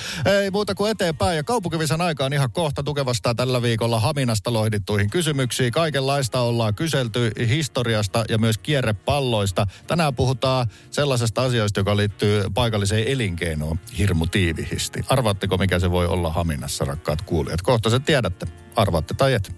Ei 0.43 0.51
muuta 0.51 0.75
kuin 0.75 0.91
eteenpäin. 0.91 1.37
Ja 1.37 1.45
kaupunkivisan 1.45 2.01
aikaan 2.01 2.33
ihan 2.33 2.51
kohta 2.51 2.83
tukevastaa 2.83 3.35
tällä 3.35 3.63
viikolla 3.63 4.01
Haminasta 4.01 4.53
lohdittuihin 4.53 5.11
kysymyksiin. 5.11 5.73
Kaikenlaista 5.73 6.41
ollaan 6.41 6.75
kyselty 6.75 7.33
historiasta 7.49 8.25
ja 8.29 8.39
myös 8.39 8.59
kierrepalloista. 8.59 9.67
Tänään 9.87 10.15
puhutaan 10.15 10.67
sellaisesta 10.91 11.43
asioista, 11.43 11.81
joka 11.81 11.97
liittyy 11.97 12.45
paikalliseen 12.55 13.09
elinkeinoon 13.09 13.79
hirmu 13.99 14.27
tiivihisti. 14.27 14.90
Arvaatteko, 15.09 15.57
mikä 15.57 15.79
se 15.79 15.91
voi 15.91 16.07
olla 16.07 16.33
Haminassa, 16.33 16.85
rakkaat 16.85 17.23
kuulijat? 17.23 17.63
Kohta 17.63 17.91
se 17.91 18.01
tiedätte. 18.01 18.47
Arvaatte 18.77 19.15
tai 19.15 19.35
et. 19.35 19.53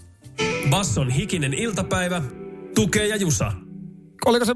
Basson 0.70 1.10
hikinen 1.10 1.54
iltapäivä, 1.54 2.22
tukee 2.74 3.06
ja 3.06 3.16
jusa. 3.16 3.52
Oliko 4.26 4.44
se 4.44 4.54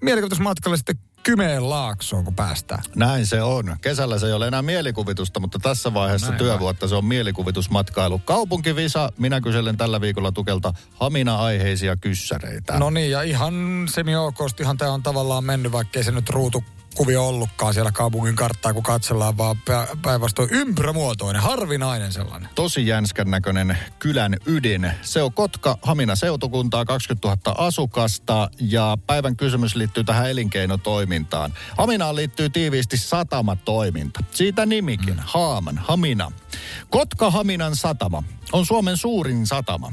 mielikuvitusmatkalla 0.00 0.76
sitten 0.76 0.96
Kymeen 1.22 1.70
laaksoon, 1.70 2.24
kun 2.24 2.34
päästään. 2.34 2.82
Näin 2.96 3.26
se 3.26 3.42
on. 3.42 3.76
Kesällä 3.80 4.18
se 4.18 4.26
ei 4.26 4.32
ole 4.32 4.46
enää 4.46 4.62
mielikuvitusta, 4.62 5.40
mutta 5.40 5.58
tässä 5.58 5.94
vaiheessa 5.94 6.28
Näin 6.28 6.38
työvuotta 6.38 6.88
se 6.88 6.94
on 6.94 7.04
mielikuvitusmatkailu. 7.04 8.18
Kaupunkivisa, 8.18 9.12
minä 9.18 9.40
kyselen 9.40 9.76
tällä 9.76 10.00
viikolla 10.00 10.32
tukelta 10.32 10.72
hamina-aiheisia 10.94 11.96
kyssäreitä. 11.96 12.78
No 12.78 12.90
niin, 12.90 13.10
ja 13.10 13.22
ihan 13.22 13.54
semi-okostihan 13.90 14.76
tämä 14.76 14.92
on 14.92 15.02
tavallaan 15.02 15.44
mennyt, 15.44 15.72
vaikkei 15.72 16.04
se 16.04 16.10
nyt 16.10 16.30
ruutu 16.30 16.64
kuvio 16.94 17.28
ollutkaan 17.28 17.74
siellä 17.74 17.92
kaupungin 17.92 18.36
karttaa, 18.36 18.72
kun 18.74 18.82
katsellaan, 18.82 19.38
vaan 19.38 19.56
pä- 19.56 19.96
päinvastoin 20.02 20.50
ympyrämuotoinen, 20.50 21.42
harvinainen 21.42 22.12
sellainen. 22.12 22.48
Tosi 22.54 22.86
jänskän 22.86 23.30
näköinen 23.30 23.78
kylän 23.98 24.36
ydin. 24.46 24.92
Se 25.02 25.22
on 25.22 25.32
Kotka, 25.32 25.78
Hamina 25.82 26.16
seutukuntaa, 26.16 26.84
20 26.84 27.28
000 27.28 27.66
asukasta 27.66 28.50
ja 28.60 28.98
päivän 29.06 29.36
kysymys 29.36 29.76
liittyy 29.76 30.04
tähän 30.04 30.30
elinkeinotoimintaan. 30.30 31.54
Haminaan 31.78 32.16
liittyy 32.16 32.50
tiiviisti 32.50 32.96
satamatoiminta. 32.96 34.20
Siitä 34.30 34.66
nimikin, 34.66 35.14
mm. 35.14 35.20
Haaman, 35.24 35.78
Hamina. 35.78 36.32
Kotka 36.90 37.30
Haminan 37.30 37.76
satama 37.76 38.22
on 38.52 38.66
Suomen 38.66 38.96
suurin 38.96 39.46
satama. 39.46 39.92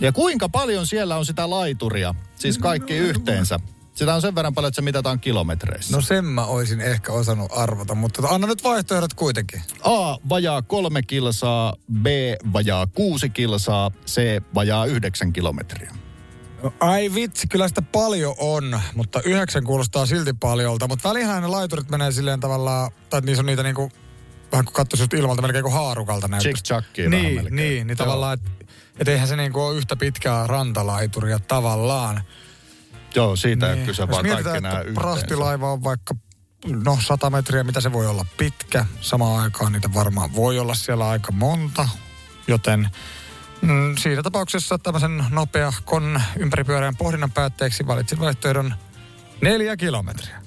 Ja 0.00 0.12
kuinka 0.12 0.48
paljon 0.48 0.86
siellä 0.86 1.16
on 1.16 1.26
sitä 1.26 1.50
laituria, 1.50 2.14
siis 2.36 2.58
kaikki 2.58 2.94
yhteensä? 2.94 3.60
Sitä 3.94 4.14
on 4.14 4.20
sen 4.20 4.34
verran 4.34 4.54
paljon, 4.54 4.68
että 4.68 4.76
se 4.76 4.82
mitataan 4.82 5.20
kilometreissä. 5.20 5.96
No 5.96 6.02
sen 6.02 6.24
mä 6.24 6.44
oisin 6.44 6.80
ehkä 6.80 7.12
osannut 7.12 7.52
arvata, 7.54 7.94
mutta 7.94 8.22
tota, 8.22 8.34
anna 8.34 8.46
nyt 8.46 8.64
vaihtoehdot 8.64 9.14
kuitenkin. 9.14 9.62
A 9.84 10.18
vajaa 10.28 10.62
kolme 10.62 11.02
kilsaa, 11.02 11.76
B 12.02 12.06
vajaa 12.52 12.86
kuusi 12.86 13.30
kilsaa, 13.30 13.90
C 14.06 14.42
vajaa 14.54 14.86
yhdeksän 14.86 15.32
kilometriä. 15.32 15.94
No, 16.62 16.72
ai 16.80 17.14
vitsi, 17.14 17.46
kyllä 17.46 17.68
sitä 17.68 17.82
paljon 17.82 18.34
on, 18.38 18.80
mutta 18.94 19.20
yhdeksän 19.24 19.64
kuulostaa 19.64 20.06
silti 20.06 20.32
paljolta. 20.32 20.88
Mutta 20.88 21.08
välihän 21.08 21.42
ne 21.42 21.48
laiturit 21.48 21.90
menee 21.90 22.12
silleen 22.12 22.40
tavallaan, 22.40 22.90
tai 23.10 23.20
niissä 23.20 23.42
on 23.42 23.46
niitä 23.46 23.62
niinku, 23.62 23.90
vähän 24.52 24.64
kuin 24.64 24.74
katsoisi 24.74 25.02
just 25.02 25.12
ilmalta 25.12 25.42
melkein 25.42 25.62
kuin 25.62 25.74
haarukalta. 25.74 26.26
Chick-chackia 26.26 27.10
vähän 27.10 27.10
niin, 27.10 27.34
melkein. 27.34 27.56
niin, 27.56 27.86
niin 27.86 27.96
tavallaan, 27.96 28.34
että 28.34 28.50
et 28.98 29.08
eihän 29.08 29.28
se 29.28 29.36
niinku 29.36 29.60
ole 29.60 29.76
yhtä 29.76 29.96
pitkää 29.96 30.46
rantalaituria 30.46 31.38
tavallaan. 31.38 32.22
Joo, 33.14 33.36
siitä 33.36 33.68
ei 33.70 33.74
Niin. 33.74 33.86
kyse, 33.86 34.02
Jos 34.02 34.10
vaan 34.10 34.26
kaikki 34.28 34.60
nämä 34.60 34.78
yhteensä. 34.78 35.00
prahtilaiva 35.00 35.72
on 35.72 35.84
vaikka 35.84 36.14
no 36.84 36.98
100 37.06 37.30
metriä, 37.30 37.64
mitä 37.64 37.80
se 37.80 37.92
voi 37.92 38.06
olla 38.06 38.26
pitkä. 38.36 38.84
Samaan 39.00 39.42
aikaan 39.42 39.72
niitä 39.72 39.94
varmaan 39.94 40.34
voi 40.34 40.58
olla 40.58 40.74
siellä 40.74 41.08
aika 41.08 41.32
monta, 41.32 41.88
joten 42.46 42.88
mm, 43.62 43.96
siinä 43.98 44.22
tapauksessa 44.22 44.78
tämmöisen 44.78 45.24
nopeahkon 45.30 46.22
ympäripyöreän 46.38 46.96
pohdinnan 46.96 47.30
päätteeksi 47.32 47.86
valitsin 47.86 48.18
vaihtoehdon 48.20 48.74
neljä 49.40 49.76
kilometriä. 49.76 50.41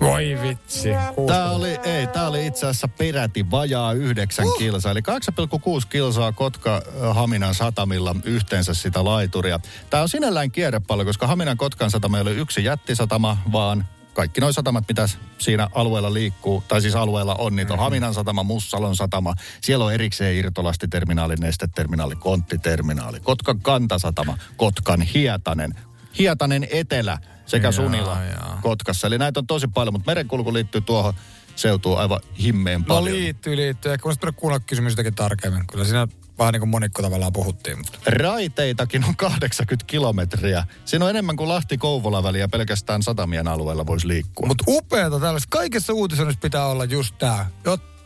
Voi 0.00 0.38
vitsi. 0.42 0.88
Tämä 1.26 1.50
oli, 1.50 1.78
ei, 1.84 2.06
tää 2.06 2.28
oli 2.28 2.46
itse 2.46 2.66
asiassa 2.66 2.88
peräti 2.88 3.50
vajaa 3.50 3.92
yhdeksän 3.92 4.46
uh. 4.46 4.58
kilsaa, 4.58 4.92
eli 4.92 5.00
8,6 5.00 5.86
kilsaa 5.90 6.32
Kotka 6.32 6.82
ö, 7.02 7.14
Haminan 7.14 7.54
satamilla 7.54 8.16
yhteensä 8.24 8.74
sitä 8.74 9.04
laituria. 9.04 9.60
Tämä 9.90 10.02
on 10.02 10.08
sinällään 10.08 10.50
kierrepallo, 10.50 11.04
koska 11.04 11.26
Haminan 11.26 11.56
Kotkan 11.56 11.90
satama 11.90 12.16
ei 12.16 12.22
ole 12.22 12.32
yksi 12.32 12.64
jättisatama, 12.64 13.38
vaan 13.52 13.86
kaikki 14.14 14.40
nuo 14.40 14.52
satamat, 14.52 14.84
mitä 14.88 15.08
siinä 15.38 15.68
alueella 15.74 16.14
liikkuu, 16.14 16.64
tai 16.68 16.80
siis 16.82 16.94
alueella 16.94 17.34
on, 17.34 17.56
niitä 17.56 17.72
on 17.72 17.78
Haminan 17.78 18.14
satama, 18.14 18.42
Mussalon 18.42 18.96
satama. 18.96 19.34
Siellä 19.60 19.84
on 19.84 19.94
erikseen 19.94 20.36
irtolastiterminaali, 20.36 21.34
nesteterminaali, 21.34 22.16
konttiterminaali, 22.16 23.20
Kotkan 23.20 23.60
kantasatama, 23.60 24.38
Kotkan 24.56 25.02
Hietanen, 25.02 25.74
Hietanen 26.18 26.68
Etelä 26.70 27.18
sekä 27.48 27.66
Jaa, 27.66 27.72
Sunila 27.72 28.22
jaa. 28.22 28.58
Kotkassa. 28.62 29.06
Eli 29.06 29.18
näitä 29.18 29.40
on 29.40 29.46
tosi 29.46 29.66
paljon, 29.68 29.94
mutta 29.94 30.10
merenkulku 30.10 30.52
liittyy 30.52 30.80
tuohon 30.80 31.14
seutuun 31.56 31.98
aivan 31.98 32.20
himmeen 32.42 32.80
No 32.80 32.86
paljon. 32.86 33.16
liittyy, 33.16 33.56
liittyy. 33.56 33.92
Ehkä 33.92 34.04
voisi 34.04 34.20
kuulla 34.36 34.60
kysymystäkin 34.60 35.14
tarkemmin. 35.14 35.66
Kyllä 35.66 35.84
siinä 35.84 36.08
vähän 36.38 36.52
niin 36.52 36.60
kuin 36.60 36.68
monikko 36.70 37.02
tavallaan 37.02 37.32
puhuttiin. 37.32 37.78
Mutta. 37.78 37.98
Raiteitakin 38.06 39.04
on 39.04 39.16
80 39.26 39.86
kilometriä. 39.86 40.64
Siinä 40.84 41.04
on 41.04 41.10
enemmän 41.10 41.36
kuin 41.36 41.48
Lahti-Kouvola 41.48 42.22
väliä 42.22 42.48
pelkästään 42.48 43.02
satamien 43.02 43.48
alueella 43.48 43.86
voisi 43.86 44.08
liikkua. 44.08 44.46
Mutta 44.48 44.64
upeata 44.68 45.20
tällaista. 45.20 45.48
Kaikessa 45.50 45.92
uutisoinnissa 45.92 46.40
pitää 46.40 46.66
olla 46.66 46.84
just 46.84 47.14
tämä. 47.18 47.46
Jotta 47.64 47.97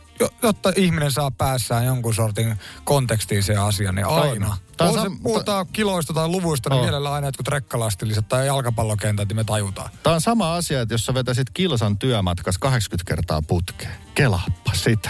ihminen 0.75 1.11
saa 1.11 1.31
päässään 1.31 1.85
jonkun 1.85 2.13
sortin 2.13 2.55
kontekstiin 2.83 3.43
se 3.43 3.55
asia, 3.55 3.91
niin 3.91 4.05
aina. 4.05 4.57
Tää 4.77 4.87
on 4.87 4.93
se, 4.93 4.99
sam- 4.99 5.19
puhutaan 5.23 5.67
kiloista 5.67 6.13
tai 6.13 6.27
luvuista, 6.27 6.69
niin 6.69 6.77
On. 6.79 6.85
mielellään 6.85 7.15
aina 7.15 7.27
jotkut 7.27 7.47
rekkalastilliset 7.47 8.27
tai 8.27 8.47
jalkapallokentät, 8.47 9.27
niin 9.27 9.35
me 9.35 9.43
tajutaan. 9.43 9.89
Tämä 10.03 10.13
on 10.13 10.21
sama 10.21 10.55
asia, 10.55 10.81
että 10.81 10.93
jos 10.93 11.05
sä 11.05 11.13
vetäisit 11.13 11.49
kilsan 11.53 11.97
työmatkas 11.97 12.57
80 12.57 13.09
kertaa 13.09 13.41
putkeen. 13.41 13.91
Kelaappa 14.15 14.71
sitä. 14.73 15.09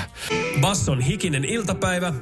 Basson 0.61 1.01
hikinen 1.01 1.45
iltapäivä, 1.45 2.13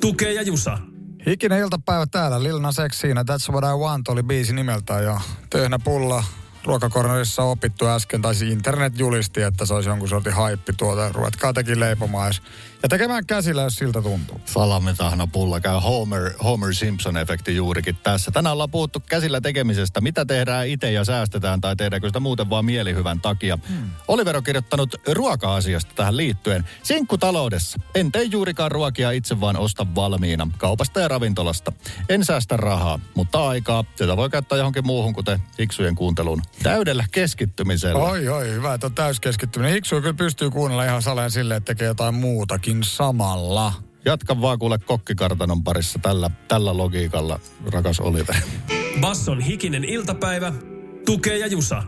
tukee 0.00 0.32
ja 0.32 0.42
jusa. 0.42 0.78
Hikinen 1.26 1.58
iltapäivä 1.58 2.06
täällä, 2.06 2.42
Lil 2.42 2.58
Nas 2.58 2.76
X 2.88 3.00
siinä, 3.00 3.22
That's 3.22 3.52
What 3.52 3.64
I 3.64 3.78
Want 3.78 4.08
oli 4.08 4.22
biisi 4.22 4.52
nimeltään 4.52 5.04
ja 5.04 5.20
Töhnä 5.50 5.78
pulla 5.78 6.24
ruokakornerissa 6.64 7.42
opittu 7.42 7.86
äsken, 7.86 8.22
tai 8.22 8.34
siis 8.34 8.52
internet 8.52 8.98
julisti, 8.98 9.42
että 9.42 9.66
se 9.66 9.74
olisi 9.74 9.88
jonkun 9.88 10.08
sortin 10.08 10.32
haippi 10.32 10.72
tuota, 10.72 11.12
ruvetkaa 11.12 11.52
tekin 11.52 11.80
leipomaan 11.80 12.32
ja 12.82 12.88
tekemään 12.88 13.26
käsillä, 13.26 13.62
jos 13.62 13.74
siltä 13.74 14.02
tuntuu. 14.02 14.40
Salamitahna 14.44 15.26
pulla 15.26 15.60
käy 15.60 15.80
Homer, 15.80 16.32
Homer 16.44 16.70
Simpson-efekti 16.74 17.50
juurikin 17.50 17.96
tässä. 17.96 18.30
Tänään 18.30 18.52
ollaan 18.52 18.70
puhuttu 18.70 19.00
käsillä 19.00 19.40
tekemisestä. 19.40 20.00
Mitä 20.00 20.24
tehdään 20.24 20.68
itse 20.68 20.92
ja 20.92 21.04
säästetään 21.04 21.60
tai 21.60 21.76
tehdäänkö 21.76 22.08
sitä 22.08 22.20
muuten 22.20 22.50
vaan 22.50 22.64
mielihyvän 22.64 23.20
takia. 23.20 23.58
Hmm. 23.68 23.90
Oliver 24.08 24.36
on 24.36 24.42
kirjoittanut 24.44 24.94
ruoka-asiasta 25.12 25.92
tähän 25.94 26.16
liittyen. 26.16 26.64
Sinkkutaloudessa. 26.82 27.78
En 27.94 28.12
tee 28.12 28.22
juurikaan 28.22 28.70
ruokia 28.70 29.10
itse 29.10 29.40
vaan 29.40 29.56
osta 29.56 29.86
valmiina 29.94 30.48
kaupasta 30.58 31.00
ja 31.00 31.08
ravintolasta. 31.08 31.72
En 32.08 32.24
säästä 32.24 32.56
rahaa, 32.56 33.00
mutta 33.14 33.48
aikaa, 33.48 33.84
jota 34.00 34.16
voi 34.16 34.30
käyttää 34.30 34.58
johonkin 34.58 34.86
muuhun, 34.86 35.12
kuten 35.12 35.42
hiksujen 35.58 35.94
kuunteluun. 35.94 36.42
Täydellä 36.62 37.04
keskittymisellä. 37.12 38.02
Oi, 38.04 38.28
oi, 38.28 38.50
hyvä, 38.50 38.74
että 38.74 38.86
on 38.86 38.94
täyskeskittyminen. 38.94 39.74
Hiksu 39.74 40.00
kyllä 40.00 40.14
pystyy 40.14 40.50
kuunnella 40.50 40.84
ihan 40.84 41.02
saleen 41.02 41.30
silleen, 41.30 41.58
että 41.58 41.74
tekee 41.74 41.86
jotain 41.86 42.14
muutakin 42.14 42.84
samalla. 42.84 43.72
Jatka 44.04 44.40
vaan 44.40 44.58
kuule 44.58 44.78
kokkikartanon 44.78 45.64
parissa 45.64 45.98
tällä, 46.02 46.30
tällä 46.48 46.76
logiikalla, 46.76 47.40
rakas 47.72 48.00
Oliver. 48.00 48.36
Basson 49.00 49.40
hikinen 49.40 49.84
iltapäivä, 49.84 50.52
tukee 51.06 51.38
ja 51.38 51.46
jusa. 51.46 51.82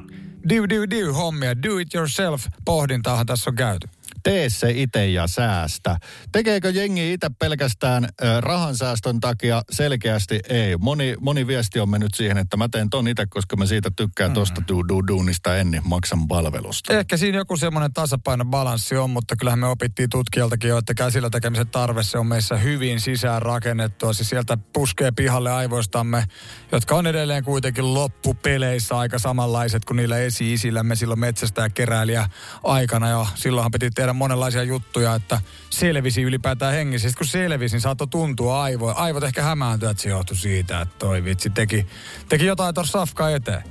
Diu, 0.48 0.68
diu, 0.68 0.90
diu 0.90 1.12
hommia, 1.12 1.62
do 1.62 1.78
it 1.78 1.94
yourself 1.94 2.46
pohdintaahan 2.64 3.26
tässä 3.26 3.50
on 3.50 3.56
käyty. 3.56 3.88
Tee 4.22 4.50
se 4.50 4.70
itse 4.70 5.06
ja 5.06 5.26
säästä. 5.26 5.96
Tekeekö 6.32 6.70
jengi 6.70 7.12
itse 7.12 7.30
pelkästään 7.38 8.04
ö, 8.04 8.40
rahan 8.40 8.76
säästön 8.76 9.20
takia? 9.20 9.62
Selkeästi 9.70 10.40
ei. 10.48 10.76
Moni, 10.76 11.14
moni 11.20 11.46
viesti 11.46 11.80
on 11.80 11.88
mennyt 11.88 12.14
siihen, 12.14 12.38
että 12.38 12.56
mä 12.56 12.68
teen 12.68 12.90
ton 12.90 13.08
itse, 13.08 13.26
koska 13.26 13.56
mä 13.56 13.66
siitä 13.66 13.90
tykkään 13.96 14.32
tosta 14.32 14.62
du, 14.68 14.88
du, 14.88 15.06
duunista 15.08 15.56
ennen 15.56 15.82
maksan 15.84 16.28
palvelusta. 16.28 16.98
Ehkä 16.98 17.16
siinä 17.16 17.38
joku 17.38 17.56
semmoinen 17.56 17.92
tasapaino 17.92 18.44
balanssi 18.44 18.96
on, 18.96 19.10
mutta 19.10 19.36
kyllähän 19.36 19.58
me 19.58 19.66
opittiin 19.66 20.10
tutkijaltakin 20.10 20.68
jo, 20.68 20.78
että 20.78 20.94
käsillä 20.94 21.30
tekemisen 21.30 21.68
tarve 21.68 22.02
se 22.02 22.18
on 22.18 22.26
meissä 22.26 22.56
hyvin 22.56 23.00
sisään 23.00 23.42
rakennettua. 23.42 24.12
Se 24.12 24.24
sieltä 24.24 24.58
puskee 24.72 25.10
pihalle 25.10 25.52
aivoistamme, 25.52 26.24
jotka 26.72 26.94
on 26.94 27.06
edelleen 27.06 27.44
kuitenkin 27.44 27.94
loppupeleissä 27.94 28.98
aika 28.98 29.18
samanlaiset 29.18 29.84
kuin 29.84 29.96
niillä 29.96 30.18
esi-isillämme 30.18 30.96
silloin 30.96 31.20
metsästä 31.20 31.62
ja 31.62 31.70
keräilijä 31.70 32.28
aikana. 32.64 33.08
Ja 33.08 33.26
silloinhan 33.34 33.70
piti 33.70 33.90
tehdä 33.90 34.09
monenlaisia 34.16 34.62
juttuja, 34.62 35.14
että 35.14 35.40
selvisi 35.70 36.22
ylipäätään 36.22 36.74
hengissä. 36.74 37.08
Sitten 37.08 37.18
kun 37.18 37.26
selvisi, 37.26 37.74
niin 37.74 37.80
saattoi 37.80 38.06
tuntua 38.06 38.62
aivoja. 38.62 38.94
Aivot 38.94 39.24
ehkä 39.24 39.42
hämääntyä, 39.42 39.90
että 39.90 40.02
se 40.02 40.08
johtui 40.08 40.36
siitä, 40.36 40.80
että 40.80 40.94
toi 40.98 41.24
vitsi 41.24 41.50
teki, 41.50 41.86
teki 42.28 42.46
jotain 42.46 42.74
tuossa 42.74 42.98
safkaa 42.98 43.30
eteen. 43.30 43.62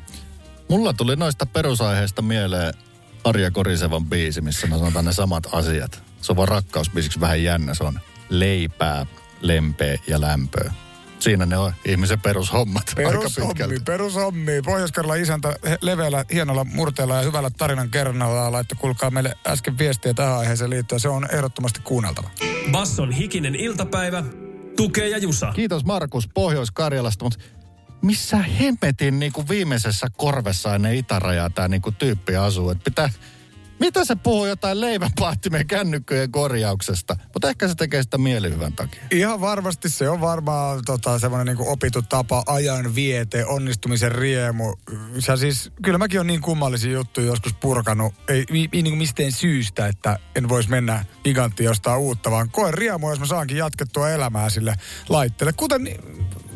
Mulla 0.69 0.93
tuli 0.93 1.15
noista 1.15 1.45
perusaiheista 1.45 2.21
mieleen 2.21 2.73
Arja 3.23 3.51
Korisevan 3.51 4.05
biisi, 4.05 4.41
missä 4.41 4.67
sanotaan 4.67 5.05
ne 5.05 5.13
samat 5.13 5.47
asiat. 5.51 6.03
Se 6.21 6.31
on 6.31 6.35
vaan 6.35 6.47
rakkausbiisiksi 6.47 7.19
vähän 7.19 7.43
jännä. 7.43 7.73
Se 7.73 7.83
on 7.83 7.99
leipää, 8.29 9.05
lempeä 9.41 9.97
ja 10.07 10.21
lämpöä. 10.21 10.73
Siinä 11.19 11.45
ne 11.45 11.57
on 11.57 11.73
ihmisen 11.85 12.21
perushommat 12.21 12.83
aika 12.87 13.09
Perushommi, 13.09 13.47
pitkälti. 13.47 13.79
perushommi. 13.85 14.61
pohjois 14.65 14.91
isäntä 15.21 15.55
leveällä, 15.81 16.25
hienolla 16.33 16.63
murteella 16.63 17.15
ja 17.15 17.21
hyvällä 17.21 17.49
tarinan 17.49 17.89
kerronnalla 17.89 18.51
laittoi 18.51 18.77
kuulkaa 18.81 19.11
meille 19.11 19.37
äsken 19.47 19.77
viestiä 19.77 20.13
tähän 20.13 20.37
aiheeseen 20.37 20.69
liittyen. 20.69 20.99
Se 20.99 21.09
on 21.09 21.27
ehdottomasti 21.31 21.79
kuunneltava. 21.83 22.29
Basson 22.71 23.11
hikinen 23.11 23.55
iltapäivä, 23.55 24.23
tukee 24.75 25.09
ja 25.09 25.17
jusa. 25.17 25.51
Kiitos 25.55 25.85
Markus 25.85 26.29
Pohjois-Karjalasta, 26.33 27.25
mutta 27.25 27.39
missä 28.01 28.37
hemmetin 28.37 29.19
niin 29.19 29.33
kuin 29.33 29.49
viimeisessä 29.49 30.07
korvessa 30.17 30.75
ennen 30.75 30.95
itärajaa 30.95 31.49
tämä 31.49 31.67
niin 31.67 31.81
kuin 31.81 31.95
tyyppi 31.95 32.35
asuu? 32.35 32.69
Että 32.69 32.83
pitää, 32.83 33.09
Mitä 33.79 34.05
se 34.05 34.15
puhuu 34.15 34.45
jotain 34.45 34.81
leivänpaahtimien 34.81 35.67
kännykköjen 35.67 36.31
korjauksesta? 36.31 37.15
Mutta 37.33 37.49
ehkä 37.49 37.67
se 37.67 37.75
tekee 37.75 38.03
sitä 38.03 38.17
mielihyvän 38.17 38.73
takia. 38.73 39.01
Ihan 39.11 39.41
varmasti 39.41 39.89
se 39.89 40.09
on 40.09 40.21
varmaan 40.21 40.81
tota, 40.85 41.19
semmoinen 41.19 41.57
niin 41.57 41.67
opittu 41.67 42.01
tapa, 42.01 42.43
ajan 42.47 42.95
viete, 42.95 43.45
onnistumisen 43.45 44.11
riemu. 44.11 44.75
Ja 45.27 45.37
siis 45.37 45.71
kyllä 45.83 45.97
mäkin 45.97 46.19
on 46.19 46.27
niin 46.27 46.41
kummallisia 46.41 46.91
juttuja 46.91 47.27
joskus 47.27 47.53
purkanut. 47.53 48.13
Ei, 48.27 48.45
ei 48.51 48.67
niin 48.71 48.83
kuin 48.83 48.97
mistään 48.97 49.31
syystä, 49.31 49.87
että 49.87 50.19
en 50.35 50.49
voisi 50.49 50.69
mennä 50.69 51.05
giganttiin 51.23 51.65
jostain 51.65 51.99
uutta, 51.99 52.31
vaan 52.31 52.49
koen 52.49 52.73
riemua, 52.73 53.09
jos 53.09 53.19
mä 53.19 53.25
saankin 53.25 53.57
jatkettua 53.57 54.09
elämää 54.09 54.49
sille 54.49 54.75
laitteelle. 55.09 55.53
Kuten 55.53 55.81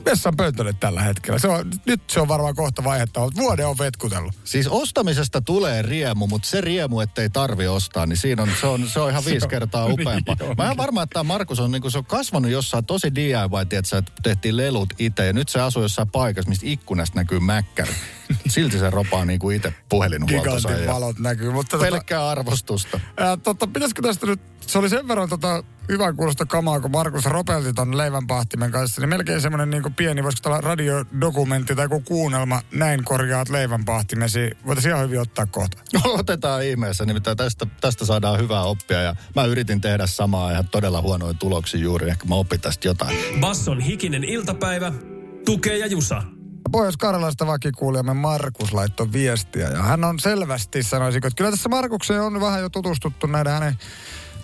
vessan 0.06 0.36
pöntölle 0.38 0.74
tällä 0.80 1.02
hetkellä. 1.02 1.40
Se 1.40 1.48
on, 1.48 1.72
nyt 1.86 2.02
se 2.08 2.20
on 2.20 2.28
varmaan 2.28 2.56
kohta 2.56 2.84
vaihetta, 2.84 3.20
mutta 3.20 3.42
vuoden 3.42 3.68
on 3.68 3.78
vetkutellut. 3.78 4.34
Siis 4.44 4.68
ostamisesta 4.68 5.42
tulee 5.42 5.82
riemu, 5.82 6.28
mutta 6.28 6.48
se 6.48 6.62
riemu, 6.62 7.00
ettei 7.00 7.30
tarvi 7.30 7.68
ostaa, 7.68 8.06
niin 8.06 8.18
siinä 8.18 8.44
on, 8.44 8.50
se 8.62 8.68
on, 8.68 8.90
se 8.90 9.00
on 9.00 9.10
ihan 9.10 9.26
viisi 9.32 9.48
kertaa 9.48 9.86
upeampaa. 9.86 10.36
Niin. 10.40 10.58
Mä 10.58 10.72
en 10.72 10.78
varmaan, 10.78 11.04
että 11.04 11.14
tämä 11.14 11.24
Markus 11.24 11.60
on, 11.60 11.72
niin 11.72 11.92
se 11.92 11.98
on 11.98 12.06
kasvanut 12.06 12.52
jossain 12.52 12.86
tosi 12.86 13.16
DIY, 13.16 13.66
tiedätkö, 13.70 13.98
että 13.98 14.12
tehtiin 14.24 14.58
lelut 14.58 14.94
itse. 15.00 15.26
Ja 15.26 15.34
nyt 15.34 15.50
se 15.50 15.62
asuu 15.62 15.82
jossain 15.82 16.10
paikassa, 16.10 16.50
mistä 16.50 16.66
ikkunasta 16.68 17.20
näkyy 17.20 17.40
mäkkäri. 17.40 17.94
Silti 18.48 18.80
se 18.80 18.90
ropaa 18.90 19.26
niin 19.26 19.40
kuin 19.40 19.56
itse 19.56 19.74
puhelinhuoltonsa. 19.90 20.68
Gigantin 20.68 20.94
valot 20.94 21.20
näkyy. 21.20 21.52
Mutta 21.52 21.78
tota, 21.78 21.92
Pelkkää 21.92 22.30
arvostusta. 22.30 23.00
ää, 23.18 23.38
tota, 23.38 23.68
pitäisikö 23.68 24.02
tästä 24.02 24.26
nyt, 24.26 24.42
se 24.68 24.78
oli 24.78 24.90
sen 24.90 25.08
verran 25.08 25.30
tota, 25.30 25.64
hyvän 25.90 26.16
kuulosta 26.16 26.46
kamaa, 26.46 26.80
kun 26.80 26.92
Markus 26.92 27.26
ropelti 27.26 27.74
ton 27.74 27.98
leivänpahtimen 27.98 28.72
kanssa, 28.72 29.02
niin 29.02 29.10
melkein 29.10 29.42
semmoinen 29.42 29.70
niin 29.70 29.94
pieni, 29.94 30.24
voisiko 30.24 30.50
olla 30.50 30.62
radiodokumentti 30.62 31.76
tai 31.76 31.86
joku 31.86 32.02
kuunnelma, 32.02 32.62
näin 32.74 33.04
korjaat 33.04 33.50
leivänpahtimesi. 33.50 34.52
Voitaisiin 34.66 34.94
ihan 34.94 35.06
hyvin 35.06 35.22
ottaa 35.22 35.46
kohta. 35.46 35.78
Otetaan 36.06 36.64
ihmeessä, 36.64 37.06
nimittäin 37.06 37.38
tästä, 37.38 37.68
tästä 37.82 38.06
saadaan 38.06 38.40
hyvää 38.40 38.64
oppia. 38.64 39.02
Ja 39.02 39.16
mä 39.36 39.46
yritin 39.46 39.82
tehdä 39.82 40.08
samaa 40.08 40.52
ihan 40.52 40.68
todella 40.68 41.02
huonoin 41.02 41.38
tuloksia 41.38 41.80
juuri. 41.80 42.10
Ehkä 42.10 42.26
mä 42.26 42.36
opin 42.36 42.62
tästä 42.62 42.88
jotain. 42.88 43.18
Basson 43.40 43.80
hikinen 43.80 44.24
iltapäivä, 44.24 44.94
tukee 45.46 45.78
ja 45.78 45.88
jusa. 45.88 46.24
Pohjois-Karjalasta 46.72 47.48
vakikuulijamme 47.48 48.14
Markus 48.14 48.74
laittoi 48.74 49.12
viestiä 49.14 49.70
ja 49.70 49.82
hän 49.82 50.04
on 50.04 50.20
selvästi, 50.20 50.84
sanoisinko, 50.84 51.28
että 51.28 51.38
kyllä 51.38 51.52
tässä 51.52 51.70
Markukseen 51.70 52.22
on 52.22 52.42
vähän 52.42 52.62
jo 52.62 52.70
tutustuttu 52.70 53.28
näiden 53.28 53.54
hänen 53.54 53.78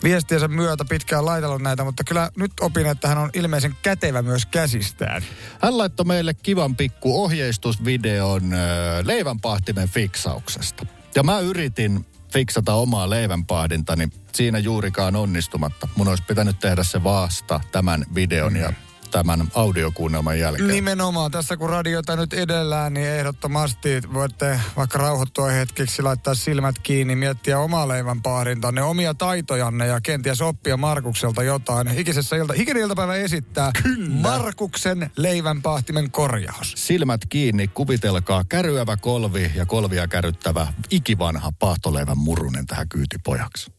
viestiensä 0.04 0.48
myötä 0.48 0.86
pitkään 0.86 1.26
laitellut 1.26 1.62
näitä, 1.62 1.84
mutta 1.84 2.04
kyllä 2.04 2.32
nyt 2.38 2.52
opin, 2.62 2.86
että 2.86 3.08
hän 3.08 3.18
on 3.18 3.30
ilmeisen 3.34 3.76
kätevä 3.82 4.22
myös 4.22 4.46
käsistään. 4.46 5.24
Hän 5.62 5.78
laittoi 5.78 6.06
meille 6.06 6.34
kivan 6.34 6.76
pikku 6.76 7.24
ohjeistusvideon 7.24 8.54
äh, 8.54 8.60
leivänpahtimen 9.04 9.90
fiksauksesta. 9.90 10.86
Ja 11.16 11.24
mä 11.24 11.40
yritin 11.40 12.06
fiksata 12.34 12.74
omaa 12.74 13.10
leivänpahdintani 13.10 14.10
siinä 14.34 14.60
juurikaan 14.60 15.16
onnistumatta. 15.16 15.88
Mun 15.96 16.08
olisi 16.08 16.24
pitänyt 16.28 16.60
tehdä 16.60 16.84
se 16.84 17.04
vasta 17.04 17.60
tämän 17.72 18.06
videon 18.16 18.56
ja 18.56 18.74
tämän 19.12 19.48
audiokuunnelman 19.56 20.40
jälkeen. 20.40 20.68
Nimenomaan, 20.68 21.32
tässä 21.32 21.58
kun 21.58 21.70
radiota 21.70 22.16
nyt 22.16 22.34
edellään, 22.34 22.94
niin 22.94 23.08
ehdottomasti 23.08 24.02
voitte 24.14 24.60
vaikka 24.78 24.98
rauhoittua 24.98 25.50
hetkeksi, 25.50 26.02
laittaa 26.02 26.36
silmät 26.36 26.80
kiinni, 26.84 27.16
miettiä 27.16 27.60
omaa 27.60 27.88
leivän 27.88 28.22
pahdintanne, 28.22 28.82
omia 28.82 29.14
taitojanne 29.14 29.88
ja 29.88 30.02
kenties 30.02 30.42
oppia 30.42 30.78
Markukselta 30.78 31.44
jotain. 31.44 31.88
Hikisessä 31.88 32.36
ilta, 32.36 32.54
hikinen 32.54 32.84
iltapäivä 32.84 33.16
esittää 33.16 33.72
Kyllä. 33.84 34.16
Markuksen 34.16 35.12
leivänpahtimen 35.18 36.12
korjaus. 36.12 36.74
Silmät 36.76 37.22
kiinni, 37.30 37.68
kuvitelkaa 37.68 38.44
käryävä 38.44 38.98
kolvi 38.98 39.52
ja 39.56 39.66
kolvia 39.66 40.08
käryttävä 40.08 40.68
ikivanha 40.90 41.52
pahtoleivän 41.60 42.18
murunen 42.18 42.66
tähän 42.66 42.90
kyytipojaksi. 42.90 43.79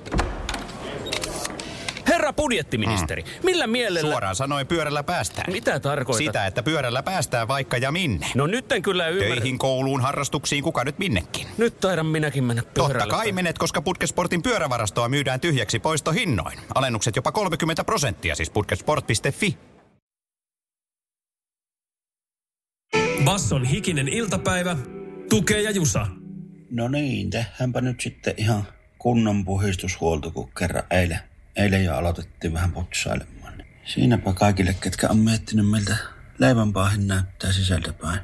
Herra 2.31 2.43
budjettiministeri, 2.43 3.23
millä 3.43 3.67
mielellä... 3.67 4.11
Suoraan 4.11 4.35
sanoen 4.35 4.67
pyörällä 4.67 5.03
päästään. 5.03 5.53
Mitä 5.53 5.79
tarkoitat? 5.79 6.25
Sitä, 6.25 6.45
että 6.45 6.63
pyörällä 6.63 7.03
päästään 7.03 7.47
vaikka 7.47 7.77
ja 7.77 7.91
minne. 7.91 8.27
No 8.35 8.47
nyt 8.47 8.71
en 8.71 8.81
kyllä 8.81 9.07
ymmärrä. 9.07 9.35
Töihin, 9.35 9.57
kouluun, 9.57 10.01
harrastuksiin, 10.01 10.63
kuka 10.63 10.83
nyt 10.83 10.99
minnekin. 10.99 11.47
Nyt 11.57 11.79
taidan 11.79 12.05
minäkin 12.05 12.43
mennä 12.43 12.63
pyörällä. 12.63 12.99
Totta 12.99 13.15
kai 13.15 13.31
menet, 13.31 13.57
koska 13.57 13.81
Putkesportin 13.81 14.43
pyörävarastoa 14.43 15.09
myydään 15.09 15.39
tyhjäksi 15.39 15.79
poistohinnoin. 15.79 16.59
Alennukset 16.75 17.15
jopa 17.15 17.31
30 17.31 17.83
prosenttia, 17.83 18.35
siis 18.35 18.49
putkesport.fi. 18.49 19.57
Basson 23.25 23.65
hikinen 23.65 24.07
iltapäivä, 24.07 24.77
tukee 25.29 25.61
ja 25.61 25.71
jusa. 25.71 26.07
No 26.69 26.87
niin, 26.87 27.29
tehdäänpä 27.29 27.81
nyt 27.81 28.01
sitten 28.01 28.33
ihan 28.37 28.63
kunnon 28.97 29.45
puhdistushuolto, 29.45 30.31
kun 30.31 30.49
kerran 30.59 30.83
eilen, 30.91 31.19
eilen 31.55 31.85
jo 31.85 31.95
aloitettiin 31.95 32.53
vähän 32.53 32.71
putsailemaan. 32.71 33.63
Siinäpä 33.85 34.33
kaikille, 34.33 34.73
ketkä 34.73 35.09
on 35.09 35.17
miettinyt, 35.17 35.69
miltä 35.69 35.97
leivänpaahin 36.39 37.07
näyttää 37.07 37.51
sisältäpäin. 37.51 38.19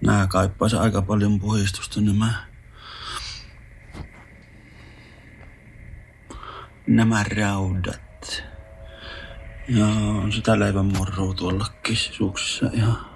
Nää 0.00 0.26
kaipaisi 0.26 0.76
aika 0.76 1.02
paljon 1.02 1.40
puhistusta 1.40 2.00
nämä. 2.00 2.34
Nämä 6.86 7.24
raudat. 7.36 8.44
Ja 9.68 9.86
on 9.86 10.32
sitä 10.32 10.58
leivän 10.58 10.84
murruu 10.84 11.34
tuolla 11.34 11.66
kissisuuksissa 11.82 12.70
ihan 12.72 13.06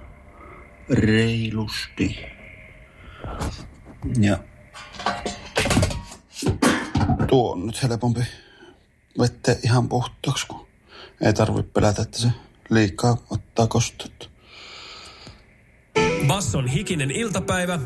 reilusti. 0.89 2.19
Ja 4.19 4.37
tuo 7.27 7.51
on 7.51 7.67
nyt 7.67 7.83
helpompi 7.83 8.21
vetää 9.19 9.55
ihan 9.63 9.89
puhtaaksi, 9.89 10.47
kun 10.47 10.67
ei 11.21 11.33
tarvitse 11.33 11.71
pelätä, 11.73 12.01
että 12.01 12.19
se 12.19 12.27
liikaa 12.69 13.17
ottaa 13.29 13.67
kostot. 13.67 14.29
Basson 16.27 16.67
hikinen 16.67 17.11
iltapäivä, 17.11 17.79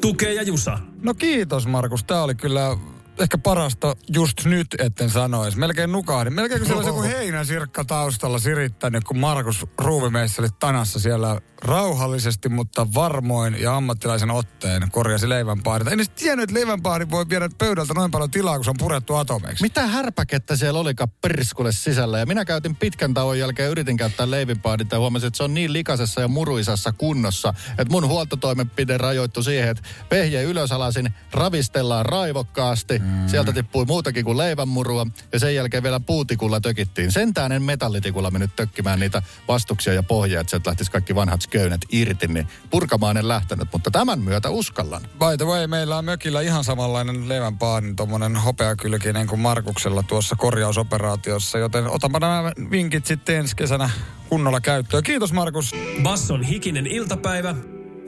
tukee 0.00 0.34
ja 0.34 0.42
jusa. 0.42 0.78
No 1.02 1.14
kiitos 1.14 1.66
Markus, 1.66 2.04
tämä 2.04 2.22
oli 2.22 2.34
kyllä 2.34 2.76
ehkä 3.18 3.38
parasta 3.38 3.96
just 4.14 4.44
nyt, 4.44 4.66
etten 4.78 5.10
sanoisi. 5.10 5.58
Melkein 5.58 5.92
nukahdin. 5.92 6.32
Melkein 6.32 6.60
kun 6.60 6.66
siellä 6.66 6.80
olisi 6.80 6.90
joku 6.90 7.02
heinäsirkka 7.02 7.84
taustalla 7.84 8.38
sirittänyt, 8.38 9.04
kun 9.04 9.18
Markus 9.18 9.66
Ruuvimeissa 9.78 10.42
oli 10.42 10.48
tanassa 10.60 11.00
siellä 11.00 11.40
rauhallisesti, 11.62 12.48
mutta 12.48 12.86
varmoin 12.94 13.60
ja 13.60 13.76
ammattilaisen 13.76 14.30
otteen 14.30 14.90
korjasi 14.90 15.28
leivänpahdinta. 15.28 15.90
En 15.90 15.98
edes 15.98 16.08
tiennyt, 16.08 16.44
että 16.44 16.54
leivänpahdin 16.54 17.10
voi 17.10 17.28
viedä 17.28 17.48
pöydältä 17.58 17.94
noin 17.94 18.10
paljon 18.10 18.30
tilaa, 18.30 18.56
kun 18.56 18.64
se 18.64 18.70
on 18.70 18.76
purettu 18.78 19.14
atomeiksi. 19.14 19.62
Mitä 19.62 19.86
härpäkettä 19.86 20.56
siellä 20.56 20.80
olikaan 20.80 21.10
perskulle 21.20 21.72
sisällä? 21.72 22.18
Ja 22.18 22.26
minä 22.26 22.44
käytin 22.44 22.76
pitkän 22.76 23.14
tauon 23.14 23.38
jälkeen, 23.38 23.70
yritin 23.70 23.96
käyttää 23.96 24.30
leivinpahdinta 24.30 24.94
ja 24.94 25.00
huomasin, 25.00 25.26
että 25.26 25.36
se 25.36 25.42
on 25.42 25.54
niin 25.54 25.72
likaisessa 25.72 26.20
ja 26.20 26.28
muruisassa 26.28 26.92
kunnossa, 26.92 27.54
että 27.70 27.90
mun 27.90 28.08
huoltotoimenpide 28.08 28.98
rajoittui 28.98 29.44
siihen, 29.44 29.68
että 29.68 29.82
pehje 30.08 30.42
ylösalasin 30.42 31.14
ravistellaan 31.32 32.06
raivokkaasti. 32.06 32.98
Mm. 32.98 33.05
Sieltä 33.26 33.52
tippui 33.52 33.84
muutakin 33.84 34.24
kuin 34.24 34.38
leivänmurua 34.38 35.06
ja 35.32 35.38
sen 35.38 35.54
jälkeen 35.54 35.82
vielä 35.82 36.00
puutikulla 36.00 36.60
tökittiin. 36.60 37.12
Sentään 37.12 37.52
en 37.52 37.62
metallitikulla 37.62 38.30
mennyt 38.30 38.56
tökkimään 38.56 39.00
niitä 39.00 39.22
vastuksia 39.48 39.92
ja 39.92 40.02
pohjia, 40.02 40.40
että 40.40 40.50
sieltä 40.50 40.70
lähtisi 40.70 40.90
kaikki 40.90 41.14
vanhat 41.14 41.42
sköynet 41.42 41.80
irti, 41.92 42.26
niin 42.26 42.48
purkamaan 42.70 43.16
en 43.16 43.28
lähtenyt, 43.28 43.68
mutta 43.72 43.90
tämän 43.90 44.20
myötä 44.20 44.50
uskallan. 44.50 45.02
By 45.02 45.36
the 45.38 45.44
way, 45.44 45.66
meillä 45.66 45.96
on 45.96 46.04
mökillä 46.04 46.40
ihan 46.40 46.64
samanlainen 46.64 47.28
leivänpaadin, 47.28 47.96
tommonen 47.96 48.36
hopeakylkinen 48.36 49.26
kuin 49.26 49.40
Markuksella 49.40 50.02
tuossa 50.02 50.36
korjausoperaatiossa, 50.36 51.58
joten 51.58 51.90
otanpa 51.90 52.18
nämä 52.20 52.52
vinkit 52.70 53.06
sitten 53.06 53.36
ensi 53.36 53.56
kesänä 53.56 53.90
kunnolla 54.28 54.60
käyttöön. 54.60 55.02
Kiitos 55.02 55.32
Markus. 55.32 55.74
Basson 56.02 56.42
hikinen 56.42 56.86
iltapäivä, 56.86 57.54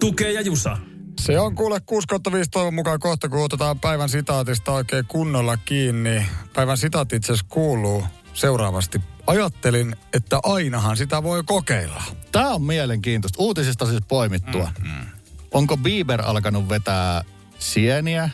tukee 0.01 0.33
ja 0.33 0.41
jusa. 0.41 0.77
Se 1.19 1.41
on 1.41 1.55
kuule 1.55 1.81
6 1.87 2.07
5 2.33 2.51
toivon 2.51 2.75
mukaan 2.75 3.01
kohta, 3.01 3.29
kun 3.29 3.45
otetaan 3.45 3.81
päivän 3.81 4.09
sitaatista 4.09 4.73
oikein 4.73 5.05
kunnolla 5.09 5.57
kiinni. 5.57 6.27
Päivän 6.53 6.79
sitaatti 6.79 7.17
itse 7.17 7.33
asiassa 7.33 7.47
kuuluu 7.49 8.05
seuraavasti. 8.35 9.01
Ajattelin, 9.27 9.97
että 10.13 10.41
ainahan 10.43 10.97
sitä 10.97 11.23
voi 11.23 11.43
kokeilla. 11.47 12.03
Tämä 12.33 12.49
on 12.49 12.63
mielenkiintoista. 12.63 13.43
Uutisista 13.43 13.87
siis 13.87 14.03
poimittua. 14.09 14.73
Mm-hmm. 14.79 15.07
Onko 15.55 15.77
Bieber 15.77 16.23
alkanut 16.25 16.69
vetää 16.69 17.25
sieniä? 17.59 18.31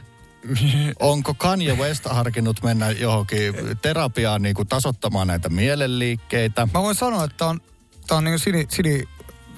Onko 1.01 1.35
Kanye 1.35 1.77
West 1.77 2.05
harkinnut 2.05 2.63
mennä 2.63 2.91
johonkin 2.91 3.55
terapiaan 3.83 4.43
niin 4.43 4.55
kuin 4.55 4.69
tasottamaan 4.69 5.27
näitä 5.27 5.49
mielenliikkeitä? 5.49 6.69
Mä 6.75 6.83
voin 6.83 6.95
sanoa, 6.95 7.25
että 7.25 7.47
on, 7.47 7.61
tää 8.07 8.19
on 8.19 8.25
niin 8.25 8.39
sini, 8.39 8.67
sini, 8.69 9.05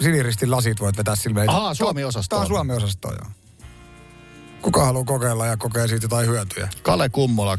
siniristin 0.00 0.50
lasit 0.50 0.80
voit 0.80 0.96
vetää 0.96 1.16
silmeen. 1.16 1.50
Ahaa, 1.50 1.74
Suomi-osastoon. 1.74 2.38
Tää 2.38 2.44
on 2.44 2.46
Suomi-osasto, 2.46 3.08
joo. 3.08 3.30
Kuka 4.62 4.84
haluaa 4.84 5.04
kokeilla 5.04 5.46
ja 5.46 5.56
kokee 5.56 5.88
siitä 5.88 6.04
jotain 6.04 6.28
hyötyjä? 6.28 6.68
Kale 6.82 7.08
Kummola 7.08 7.58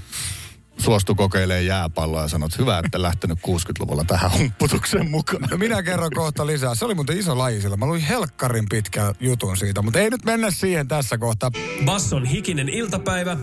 suostui 0.77 1.15
kokeilemaan 1.15 1.65
jääpalloa 1.65 2.21
ja 2.21 2.27
sanoi, 2.27 2.47
että 2.47 2.57
hyvä, 2.61 2.81
että 2.85 3.01
lähtenyt 3.01 3.39
60-luvulla 3.39 4.03
tähän 4.03 4.31
humpputukseen 4.31 5.11
mukaan. 5.11 5.47
No 5.51 5.57
minä 5.57 5.83
kerron 5.83 6.11
kohta 6.15 6.47
lisää. 6.47 6.75
Se 6.75 6.85
oli 6.85 6.95
muuten 6.95 7.17
iso 7.17 7.37
laji 7.37 7.61
sillä. 7.61 7.77
Mä 7.77 7.85
luin 7.85 8.01
helkkarin 8.01 8.65
pitkän 8.69 9.15
jutun 9.19 9.57
siitä, 9.57 9.81
mutta 9.81 9.99
ei 9.99 10.09
nyt 10.09 10.25
mennä 10.25 10.51
siihen 10.51 10.87
tässä 10.87 11.17
kohtaa. 11.17 11.51
Basson 11.85 12.25
hikinen 12.25 12.69
iltapäivä. 12.69 13.37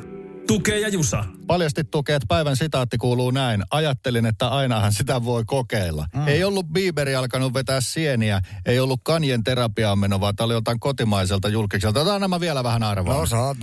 Tukee 0.47 0.81
ja 0.81 0.89
Jusa. 0.89 1.25
Paljasti 1.47 1.85
tukee, 1.85 2.17
että 2.17 2.27
päivän 2.29 2.57
sitaatti 2.57 2.99
kuuluu 2.99 3.31
näin. 3.31 3.63
Ajattelin, 3.71 4.27
että 4.27 4.49
ainahan 4.49 4.93
sitä 4.93 5.25
voi 5.25 5.45
kokeilla. 5.47 6.07
Mm. 6.15 6.29
Ei 6.29 6.45
ollut 6.45 6.67
Bieberi 6.67 7.15
alkanut 7.15 7.55
vetää 7.55 7.81
sieniä, 7.81 8.41
ei 8.67 8.81
ollut 8.81 9.01
kanjen 9.03 9.45
terapiaan 9.45 9.99
meno, 9.99 10.21
vaan 10.21 10.37
tämä 10.37 10.45
oli 10.45 10.55
jotain 10.55 10.81
kotimaiselta 10.81 11.49
julkiselta. 11.49 12.01
Otetaan 12.01 12.21
nämä 12.21 12.41
vielä 12.41 12.65
vähän 12.65 12.83
arvoa. 12.83 13.15
No 13.15 13.27
saat 13.27 13.57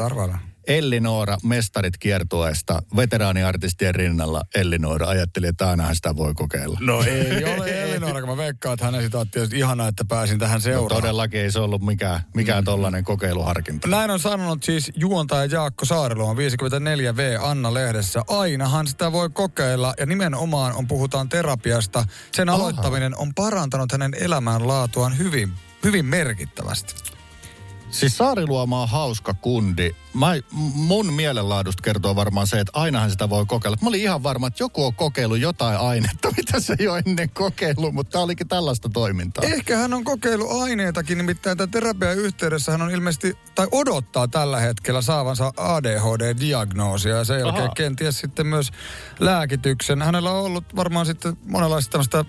arvata. 0.61 0.73
Elli-Noora 0.77 1.37
Mestarit 1.43 1.97
kiertueesta 1.97 2.81
veteraaniartistien 2.95 3.95
rinnalla. 3.95 4.41
Elli-Noora 4.55 5.07
ajatteli, 5.07 5.47
että 5.47 5.69
ainahan 5.69 5.95
sitä 5.95 6.15
voi 6.15 6.33
kokeilla. 6.33 6.77
No 6.81 7.03
ei 7.03 7.43
ole 7.57 7.83
Elinora, 7.83 8.19
kun 8.21 8.29
mä 8.29 8.37
veikkaan, 8.37 8.73
että 8.73 8.85
hänen 8.85 9.01
sitaatti 9.03 9.39
olisi 9.39 9.57
ihanaa, 9.57 9.87
että 9.87 10.05
pääsin 10.05 10.39
tähän 10.39 10.57
No, 10.57 10.61
seuraan. 10.61 11.01
todellakin 11.01 11.39
ei 11.39 11.51
se 11.51 11.59
ollut 11.59 11.81
mikään, 11.81 12.19
mikään 12.35 12.63
tollainen 12.63 13.03
kokeiluharkinta. 13.03 13.87
Näin 13.87 14.11
on 14.11 14.19
sanonut 14.19 14.63
siis 14.63 14.91
juontaja 14.95 15.45
Jaakko 15.45 15.85
Saariluoma 15.85 16.41
54V 16.41 17.41
Anna-lehdessä. 17.45 18.21
Ainahan 18.27 18.87
sitä 18.87 19.11
voi 19.11 19.29
kokeilla 19.29 19.93
ja 19.99 20.05
nimenomaan 20.05 20.73
on 20.75 20.87
puhutaan 20.87 21.29
terapiasta. 21.29 22.05
Sen 22.31 22.49
Aha. 22.49 22.57
aloittaminen 22.61 23.17
on 23.17 23.33
parantanut 23.35 23.91
hänen 23.91 24.13
elämänlaatuaan 24.19 25.17
hyvin, 25.17 25.53
hyvin 25.83 26.05
merkittävästi. 26.05 26.93
Siis 27.91 28.17
Saariluoma 28.17 28.81
on 28.81 28.89
hauska 28.89 29.33
kundi. 29.33 29.95
Mä, 30.13 30.33
mun 30.73 31.13
mielenlaadusta 31.13 31.83
kertoo 31.83 32.15
varmaan 32.15 32.47
se, 32.47 32.59
että 32.59 32.71
ainahan 32.75 33.11
sitä 33.11 33.29
voi 33.29 33.45
kokeilla. 33.45 33.77
Mä 33.81 33.89
olin 33.89 34.01
ihan 34.01 34.23
varma, 34.23 34.47
että 34.47 34.63
joku 34.63 34.85
on 34.85 34.95
kokeillut 34.95 35.39
jotain 35.39 35.77
ainetta, 35.77 36.31
mitä 36.37 36.59
se 36.59 36.75
ei 36.79 36.87
ole 36.87 37.03
ennen 37.05 37.29
kokeillut, 37.29 37.93
mutta 37.93 38.11
tää 38.11 38.21
olikin 38.21 38.47
tällaista 38.47 38.89
toimintaa. 38.89 39.43
Ehkä 39.43 39.77
hän 39.77 39.93
on 39.93 40.03
kokeillut 40.03 40.61
aineitakin, 40.61 41.17
nimittäin 41.17 41.57
tämän 41.57 41.71
terapian 41.71 42.17
yhteydessä 42.17 42.71
hän 42.71 42.81
on 42.81 42.91
ilmeisesti, 42.91 43.37
tai 43.55 43.67
odottaa 43.71 44.27
tällä 44.27 44.59
hetkellä 44.59 45.01
saavansa 45.01 45.53
ADHD-diagnoosia 45.57 47.15
ja 47.15 47.23
sen 47.23 47.39
jälkeen 47.39 47.65
Aha. 47.65 47.73
kenties 47.75 48.19
sitten 48.19 48.47
myös 48.47 48.71
lääkityksen. 49.19 50.01
Hänellä 50.01 50.31
on 50.31 50.45
ollut 50.45 50.75
varmaan 50.75 51.05
sitten 51.05 51.37
monenlaista 51.45 51.91
tämmöistä 51.91 52.25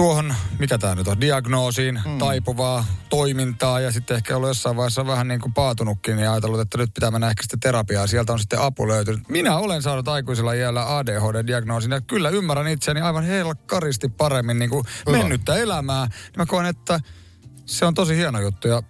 tuohon, 0.00 0.34
mikä 0.58 0.78
tämä 0.78 0.94
nyt 0.94 1.08
on, 1.08 1.20
diagnoosiin 1.20 2.00
hmm. 2.04 2.18
taipuvaa 2.18 2.84
toimintaa 3.08 3.80
ja 3.80 3.92
sitten 3.92 4.16
ehkä 4.16 4.36
ollut 4.36 4.48
jossain 4.48 4.76
vaiheessa 4.76 5.06
vähän 5.06 5.28
niin 5.28 5.40
kuin 5.40 5.52
paatunutkin 5.52 6.18
ja 6.18 6.32
ajatellut, 6.32 6.60
että 6.60 6.78
nyt 6.78 6.94
pitää 6.94 7.10
mennä 7.10 7.28
ehkä 7.28 7.42
sitten 7.42 7.60
terapiaan. 7.60 8.08
Sieltä 8.08 8.32
on 8.32 8.38
sitten 8.38 8.60
apu 8.60 8.88
löytynyt. 8.88 9.28
Minä 9.28 9.56
olen 9.56 9.82
saanut 9.82 10.08
aikuisella 10.08 10.52
iällä 10.52 10.96
ADHD-diagnoosin 10.98 11.92
ja 11.92 12.00
kyllä 12.00 12.30
ymmärrän 12.30 12.68
itseäni 12.68 13.00
aivan 13.00 13.24
helkkaristi 13.24 14.08
paremmin 14.08 14.58
niin 14.58 14.70
kuin 14.70 14.84
Hyvä. 15.06 15.18
mennyttä 15.18 15.54
elämää. 15.54 16.06
Niin 16.06 16.36
mä 16.36 16.46
koen, 16.46 16.66
että 16.66 17.00
se 17.66 17.86
on 17.86 17.94
tosi 17.94 18.16
hieno 18.16 18.40
juttu 18.40 18.68
ja 18.68 18.82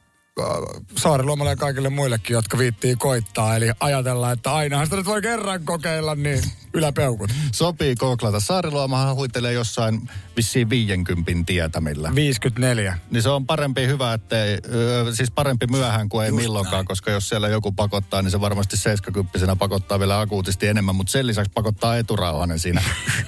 Saariluomalle 0.98 1.53
ja 1.53 1.57
kaikille 1.57 1.88
muillekin, 1.88 2.35
jotka 2.35 2.59
viittii 2.59 2.96
koittaa. 2.96 3.57
Eli 3.57 3.70
ajatellaan, 3.81 4.33
että 4.33 4.55
ainahan 4.55 4.87
sitä 4.87 4.96
nyt 4.96 5.07
voi 5.07 5.22
kerran 5.22 5.64
kokeilla, 5.64 6.14
niin 6.14 6.42
yläpeukut. 6.74 7.31
Sopii 7.53 7.94
koklata. 7.96 8.40
Saariluomahan 8.40 9.14
huitelee 9.16 9.53
jossain 9.53 10.11
vissiin 10.37 10.70
50 10.70 11.33
tietämillä. 11.46 12.14
54. 12.14 12.98
Niin 13.11 13.22
se 13.22 13.29
on 13.29 13.46
parempi 13.46 13.87
hyvä, 13.87 14.12
ettei, 14.14 14.59
ö, 14.72 15.14
siis 15.14 15.31
parempi 15.31 15.66
myöhään 15.66 16.09
kuin 16.09 16.24
ei 16.24 16.31
Just 16.31 16.42
milloinkaan, 16.42 16.74
näin. 16.74 16.87
koska 16.87 17.11
jos 17.11 17.29
siellä 17.29 17.48
joku 17.48 17.72
pakottaa, 17.72 18.22
niin 18.22 18.31
se 18.31 18.40
varmasti 18.40 18.76
70 18.76 19.57
pakottaa 19.57 19.98
vielä 19.98 20.20
akuutisti 20.20 20.66
enemmän, 20.66 20.94
mutta 20.94 21.11
sen 21.11 21.26
lisäksi 21.26 21.50
pakottaa 21.55 21.96
eturauhanen 21.96 22.59
siinä. 22.59 22.83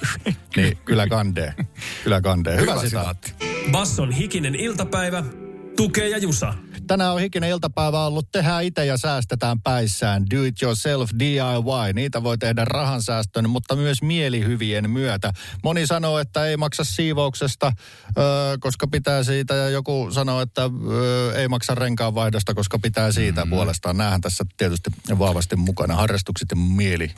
niin 0.55 0.77
kyllä 0.85 1.07
kandee. 1.07 1.53
Kyllä 2.03 2.21
kandee. 2.21 2.61
Hyvä, 2.61 2.71
Hyvä 2.71 2.81
sitaatti. 2.85 3.33
Basson 3.71 4.11
hikinen 4.11 4.55
iltapäivä. 4.55 5.23
Tukee 5.75 6.09
ja 6.09 6.17
Jusa. 6.17 6.53
Tänään 6.87 7.13
on 7.13 7.19
hikinen 7.19 7.49
iltapäivä 7.49 8.05
ollut 8.05 8.31
Tehdään 8.31 8.63
itse 8.63 8.85
ja 8.85 8.97
säästetään 8.97 9.61
päissään. 9.61 10.25
Do 10.29 10.43
it 10.43 10.61
yourself 10.61 11.09
DIY. 11.19 11.93
Niitä 11.93 12.23
voi 12.23 12.37
tehdä 12.37 12.65
rahansäästön, 12.65 13.49
mutta 13.49 13.75
myös 13.75 14.01
mielihyvien 14.01 14.89
myötä. 14.89 15.33
Moni 15.63 15.87
sanoo, 15.87 16.19
että 16.19 16.45
ei 16.45 16.57
maksa 16.57 16.83
siivouksesta, 16.83 17.71
koska 18.59 18.87
pitää 18.87 19.23
siitä. 19.23 19.53
Ja 19.53 19.69
joku 19.69 20.07
sanoo, 20.11 20.41
että 20.41 20.61
ei 21.35 21.47
maksa 21.47 21.75
renkaanvaihdosta, 21.75 22.53
koska 22.53 22.79
pitää 22.79 23.11
siitä 23.11 23.45
mm. 23.45 23.49
puolestaan. 23.49 23.97
Näähän 23.97 24.21
tässä 24.21 24.45
tietysti 24.57 24.89
vahvasti 25.19 25.55
mukana. 25.55 25.95
Harrastukset 25.95 26.47
ja 26.51 26.55
mieli, 26.55 27.11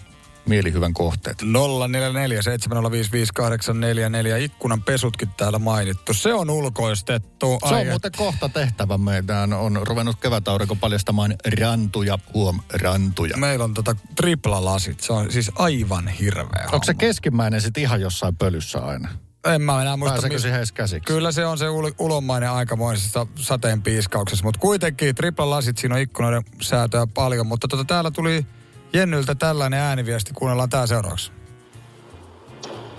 mielihyvän 0.45 0.93
kohteet. 0.93 1.37
044 1.41 2.41
705 2.41 3.11
5844. 3.11 4.37
Ikkunan 4.37 4.83
pesutkin 4.83 5.29
täällä 5.37 5.59
mainittu. 5.59 6.13
Se 6.13 6.33
on 6.33 6.49
ulkoistettu. 6.49 7.57
Se 7.59 7.73
on 7.73 7.73
Ai, 7.73 7.85
muuten 7.85 8.11
kohta 8.17 8.49
tehtävä. 8.49 8.97
Meidän 8.97 9.53
on 9.53 9.79
ruvennut 9.83 10.19
kevätaurinko 10.19 10.75
paljastamaan 10.75 11.35
rantuja, 11.59 12.19
huom, 12.33 12.59
rantuja. 12.81 13.37
Meillä 13.37 13.65
on 13.65 13.73
tota 13.73 13.95
triplalasit. 14.15 14.99
Se 14.99 15.13
on 15.13 15.31
siis 15.31 15.51
aivan 15.55 16.07
hirveä 16.07 16.69
Onko 16.71 16.85
se 16.85 16.93
keskimmäinen 16.93 17.61
sitten 17.61 17.83
ihan 17.83 18.01
jossain 18.01 18.35
pölyssä 18.35 18.79
aina? 18.79 19.09
En 19.45 19.61
mä 19.61 19.81
enää 19.81 19.97
muista. 19.97 20.13
Pääseekö 20.13 20.39
siihen 20.39 20.57
edes 20.57 20.71
käsiksi? 20.71 21.07
Kyllä 21.07 21.31
se 21.31 21.45
on 21.45 21.57
se 21.57 21.65
ul- 21.65 21.95
ulomainen 21.99 22.51
aikamoisessa 22.51 23.27
sateen 23.35 23.81
piiskauksessa, 23.81 24.43
mutta 24.43 24.59
kuitenkin 24.59 25.15
triplalasit, 25.15 25.77
siinä 25.77 25.95
on 25.95 26.01
ikkunoiden 26.01 26.43
säätöä 26.61 27.07
paljon, 27.13 27.47
mutta 27.47 27.67
tota, 27.67 27.85
täällä 27.85 28.11
tuli 28.11 28.45
Jennyltä 28.95 29.35
tällainen 29.35 29.79
ääniviesti, 29.79 30.33
kuunnellaan 30.33 30.69
tää 30.69 30.87
seuraavaksi. 30.87 31.31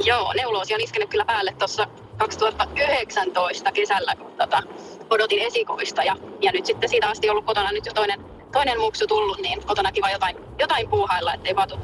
Joo, 0.05 0.33
neuloosi 0.33 0.75
on 0.75 0.81
iskenyt 0.81 1.11
kyllä 1.11 1.25
päälle 1.25 1.55
tuossa 1.59 1.87
2019 2.17 3.73
kesällä, 3.73 4.17
kun 4.17 4.33
tota, 4.39 4.63
odotin 5.11 5.39
esikoista 5.39 6.03
ja, 6.03 6.17
ja 6.43 6.53
nyt 6.53 6.67
sitten 6.67 6.89
siitä 6.89 7.09
asti 7.09 7.31
ollut 7.31 7.45
kotona 7.45 7.73
nyt 7.73 7.87
jo 7.87 7.93
toinen, 7.93 8.25
toinen 8.53 8.81
muksu 8.81 9.07
tullut, 9.07 9.39
niin 9.39 9.63
kotona 9.67 9.93
kiva 9.93 10.11
jotain, 10.11 10.37
jotain 10.59 10.89
puuhailla, 10.89 11.35
ettei 11.35 11.57
vaatu, 11.57 11.79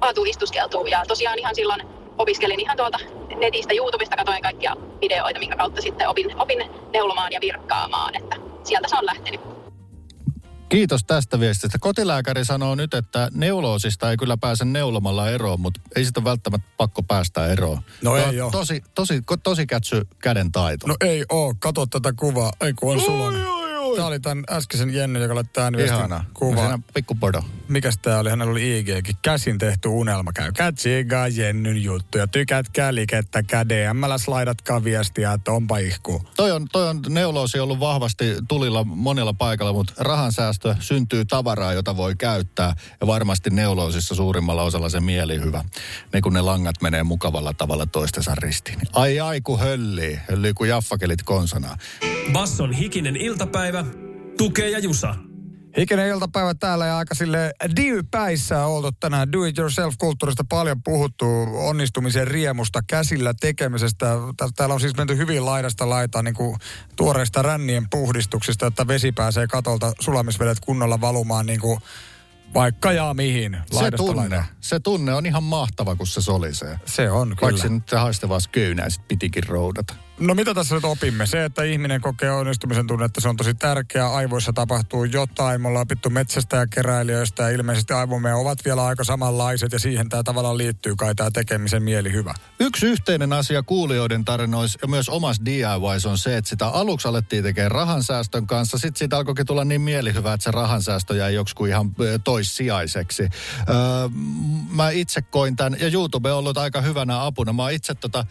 vaatu 0.00 0.24
istuskeltua. 0.24 0.88
Ja 0.88 1.04
tosiaan 1.08 1.38
ihan 1.38 1.54
silloin 1.54 1.82
opiskelin 2.18 2.60
ihan 2.60 2.76
tuolta 2.76 2.98
netistä, 3.36 3.74
YouTubesta, 3.74 4.16
katsoin 4.16 4.42
kaikkia 4.42 4.76
videoita, 5.00 5.40
minkä 5.40 5.56
kautta 5.56 5.80
sitten 5.80 6.08
opin, 6.08 6.40
opin 6.40 6.70
neulomaan 6.92 7.32
ja 7.32 7.40
virkkaamaan, 7.40 8.14
että 8.16 8.36
sieltä 8.64 8.88
se 8.88 8.96
on 8.96 9.06
lähtenyt. 9.06 9.53
Kiitos 10.74 11.04
tästä 11.04 11.40
viestistä. 11.40 11.78
Kotilääkäri 11.80 12.44
sanoo 12.44 12.74
nyt, 12.74 12.94
että 12.94 13.28
neuloosista 13.34 14.10
ei 14.10 14.16
kyllä 14.16 14.36
pääse 14.36 14.64
neulomalla 14.64 15.30
eroon, 15.30 15.60
mutta 15.60 15.80
ei 15.96 16.04
sitä 16.04 16.24
välttämättä 16.24 16.68
pakko 16.76 17.02
päästä 17.02 17.46
eroon. 17.46 17.78
No 18.02 18.16
Tämä 18.16 18.30
ei 18.30 18.40
oo. 18.40 18.50
Tosi, 18.50 18.84
tosi, 18.94 19.22
tosi 19.42 19.66
kätsy 19.66 20.02
käden 20.18 20.52
taito. 20.52 20.86
No 20.86 20.96
ei 21.00 21.24
oo, 21.28 21.54
kato 21.58 21.86
tätä 21.86 22.12
kuvaa, 22.16 22.52
ei 22.60 22.72
kun 22.72 22.92
on 22.92 23.00
sulon. 23.96 24.02
Tää 24.02 24.06
oli 24.06 24.20
tämän 24.20 24.44
äskeisen 24.50 24.94
Jenny, 24.94 25.22
joka 25.22 25.34
laittoi 25.34 25.64
ääniviestin 25.64 25.98
Ihana. 25.98 26.24
kuva. 26.34 26.78
Pikku 26.94 27.14
podo. 27.14 27.42
Mikäs 27.68 27.98
tää 27.98 28.18
oli? 28.18 28.30
Hänellä 28.30 28.50
oli 28.50 28.78
IGkin. 28.78 29.16
Käsin 29.22 29.58
tehty 29.58 29.88
unelma 29.88 30.32
käy. 30.32 30.52
Tsiigaa 30.74 31.28
Jennyn 31.28 31.82
juttu 31.82 32.18
ja 32.18 32.26
tykätkää, 32.26 32.94
likettäkää, 32.94 33.68
DMllä 33.68 34.18
slaidatkaa 34.18 34.84
viestiä, 34.84 35.32
että 35.32 35.52
onpa 35.52 35.78
ihku. 35.78 36.22
Toi 36.36 36.52
on, 36.52 36.66
toi 36.72 36.88
on 36.88 37.00
neuloosi 37.08 37.58
ollut 37.58 37.80
vahvasti 37.80 38.36
tulilla 38.48 38.84
monella 38.84 39.32
paikalla, 39.32 39.72
mutta 39.72 39.92
rahansäästö 39.98 40.76
syntyy 40.80 41.24
tavaraa, 41.24 41.72
jota 41.72 41.96
voi 41.96 42.14
käyttää. 42.16 42.74
Ja 43.00 43.06
varmasti 43.06 43.50
neuloosissa 43.50 44.14
suurimmalla 44.14 44.62
osalla 44.62 44.88
se 44.88 45.00
mielihyvä. 45.00 45.64
Ne 46.12 46.20
kun 46.20 46.32
ne 46.32 46.40
langat 46.40 46.82
menee 46.82 47.02
mukavalla 47.02 47.52
tavalla 47.52 47.86
toistensa 47.86 48.34
ristiin. 48.34 48.78
Ai 48.92 49.20
ai 49.20 49.40
kun 49.40 49.60
höllii. 49.60 50.20
Höllii 50.30 50.52
kuin 50.54 50.70
jaffakelit 50.70 51.22
konsonaa. 51.22 51.76
Basson 52.32 52.72
hikinen 52.72 53.16
iltapäivä. 53.16 53.83
Tukee 54.38 54.70
ja 54.70 54.78
Jusa. 54.78 55.14
Hikinen 55.76 56.08
iltapäivä 56.08 56.54
täällä 56.54 56.86
ja 56.86 56.98
aika 56.98 57.14
sille 57.14 57.52
diy-päissä 57.76 58.64
oltu 58.66 58.92
tänään. 59.00 59.32
Do 59.32 59.44
it 59.44 59.58
yourself-kulttuurista 59.58 60.44
paljon 60.48 60.82
puhuttu, 60.82 61.26
onnistumisen 61.54 62.28
riemusta, 62.28 62.80
käsillä 62.86 63.34
tekemisestä. 63.40 64.06
Tää- 64.36 64.48
Täällä 64.56 64.72
on 64.74 64.80
siis 64.80 64.96
menty 64.96 65.16
hyvin 65.16 65.46
laidasta 65.46 65.88
laitaan 65.88 66.24
niin 66.24 66.34
kuin 66.34 66.56
tuoreista 66.96 67.42
rännien 67.42 67.86
puhdistuksista, 67.90 68.66
että 68.66 68.86
vesi 68.86 69.12
pääsee 69.12 69.46
katolta 69.46 69.92
sulamisvedet 70.00 70.60
kunnolla 70.60 71.00
valumaan 71.00 71.46
niin 71.46 71.60
kuin 71.60 71.80
vaikka 72.54 72.92
ja 72.92 73.14
mihin. 73.14 73.58
Se 73.72 73.90
tunne, 73.90 74.44
se 74.60 74.80
tunne 74.80 75.14
on 75.14 75.26
ihan 75.26 75.42
mahtava, 75.42 75.96
kun 75.96 76.06
se 76.06 76.22
solisee. 76.22 76.78
Se 76.86 77.10
on 77.10 77.28
Vaikka 77.28 77.46
kyllä. 77.46 77.62
se 77.62 77.68
nyt 77.68 77.90
haistavaa 77.96 78.40
sköynää 78.40 78.90
sit 78.90 79.08
pitikin 79.08 79.44
roudata. 79.48 79.94
No 80.18 80.34
mitä 80.34 80.54
tässä 80.54 80.74
nyt 80.74 80.84
opimme? 80.84 81.26
Se, 81.26 81.44
että 81.44 81.62
ihminen 81.62 82.00
kokee 82.00 82.30
onnistumisen 82.30 82.86
tunnetta, 82.86 83.20
se 83.20 83.28
on 83.28 83.36
tosi 83.36 83.54
tärkeää. 83.54 84.14
Aivoissa 84.14 84.52
tapahtuu 84.52 85.04
jotain. 85.04 85.62
Me 85.62 85.68
ollaan 85.68 85.82
opittu 85.82 86.10
metsästä 86.10 86.56
ja 86.56 86.66
keräilijöistä 86.66 87.42
ja 87.42 87.48
ilmeisesti 87.48 87.92
aivomme 87.92 88.34
ovat 88.34 88.58
vielä 88.64 88.84
aika 88.84 89.04
samanlaiset 89.04 89.72
ja 89.72 89.78
siihen 89.78 90.08
tämä 90.08 90.22
tavallaan 90.22 90.58
liittyy 90.58 90.96
kai 90.96 91.14
tämä 91.14 91.30
tekemisen 91.30 91.82
mieli 91.82 92.12
hyvä. 92.12 92.34
Yksi 92.60 92.86
yhteinen 92.86 93.32
asia 93.32 93.62
kuulijoiden 93.62 94.24
tarinoissa 94.24 94.78
ja 94.82 94.88
myös 94.88 95.08
omassa 95.08 95.44
DIYs 95.44 96.06
on 96.06 96.18
se, 96.18 96.36
että 96.36 96.50
sitä 96.50 96.66
aluksi 96.68 97.08
alettiin 97.08 97.42
tekemään 97.42 97.70
rahansäästön 97.70 98.46
kanssa. 98.46 98.78
Sitten 98.78 98.98
siitä 98.98 99.16
alkoikin 99.16 99.46
tulla 99.46 99.64
niin 99.64 99.80
mielihyvä, 99.80 100.32
että 100.32 100.44
se 100.44 100.50
rahansäästö 100.50 101.16
jäi 101.16 101.34
joksikin 101.34 101.66
ihan 101.66 101.94
toissijaiseksi. 102.24 103.22
Öö, 103.22 103.76
mä 104.70 104.90
itse 104.90 105.22
koin 105.22 105.56
tämän, 105.56 105.76
ja 105.80 105.88
YouTube 105.88 106.32
on 106.32 106.38
ollut 106.38 106.58
aika 106.58 106.80
hyvänä 106.80 107.24
apuna. 107.24 107.52
Mä 107.52 107.70
itse 107.70 107.94
tota, 107.94 108.26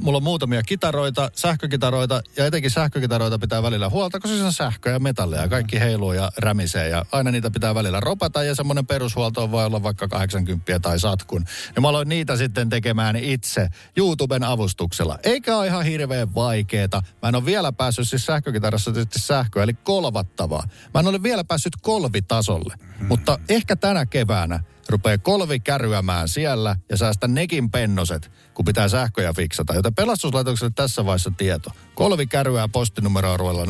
Mulla 0.00 0.16
on 0.16 0.22
muutamia 0.22 0.62
kitaroita, 0.62 1.30
sähkökitaroita 1.34 2.22
ja 2.36 2.46
etenkin 2.46 2.70
sähkökitaroita 2.70 3.38
pitää 3.38 3.62
välillä 3.62 3.88
huolta, 3.88 4.20
koska 4.20 4.36
se 4.36 4.44
on 4.44 4.52
sähköä 4.52 4.92
ja 4.92 4.98
metalleja. 4.98 5.42
ja 5.42 5.48
Kaikki 5.48 5.80
heiluu 5.80 6.12
ja 6.12 6.30
rämisee 6.38 6.88
ja 6.88 7.04
aina 7.12 7.30
niitä 7.30 7.50
pitää 7.50 7.74
välillä 7.74 8.00
ropata 8.00 8.42
ja 8.42 8.54
semmoinen 8.54 8.86
perushuolto 8.86 9.50
voi 9.50 9.66
olla 9.66 9.82
vaikka 9.82 10.08
80 10.08 10.80
tai 10.80 10.98
satkun. 11.00 11.44
Ja 11.76 11.82
mä 11.82 11.88
aloin 11.88 12.08
niitä 12.08 12.36
sitten 12.36 12.68
tekemään 12.68 13.16
itse 13.16 13.68
YouTuben 13.96 14.44
avustuksella. 14.44 15.18
Eikä 15.22 15.56
ole 15.56 15.66
ihan 15.66 15.84
hirveän 15.84 16.34
vaikeeta. 16.34 17.02
Mä 17.22 17.28
en 17.28 17.34
ole 17.34 17.44
vielä 17.44 17.72
päässyt 17.72 18.08
siis 18.08 18.26
sähkökitarassa 18.26 18.92
tietysti 18.92 19.18
sähköä, 19.18 19.62
eli 19.62 19.74
kolvattavaa. 19.74 20.68
Mä 20.94 21.00
en 21.00 21.06
ole 21.06 21.22
vielä 21.22 21.44
päässyt 21.44 21.76
kolvitasolle. 21.80 22.74
Hmm. 22.98 23.06
Mutta 23.06 23.38
ehkä 23.48 23.76
tänä 23.76 24.06
keväänä 24.06 24.60
rupeaa 24.88 25.18
kolvi 25.18 25.60
kärryämään 25.60 26.28
siellä 26.28 26.76
ja 26.90 26.96
säästä 26.96 27.28
nekin 27.28 27.70
pennoset, 27.70 28.30
kun 28.56 28.64
pitää 28.64 28.88
sähköjä 28.88 29.32
fiksata. 29.32 29.74
Joten 29.74 29.94
pelastuslaitokselle 29.94 30.72
tässä 30.74 31.04
vaiheessa 31.04 31.32
tieto. 31.36 31.70
Kolvi 31.94 32.26
kärryää 32.26 32.68
postinumeroarueella 32.68 33.66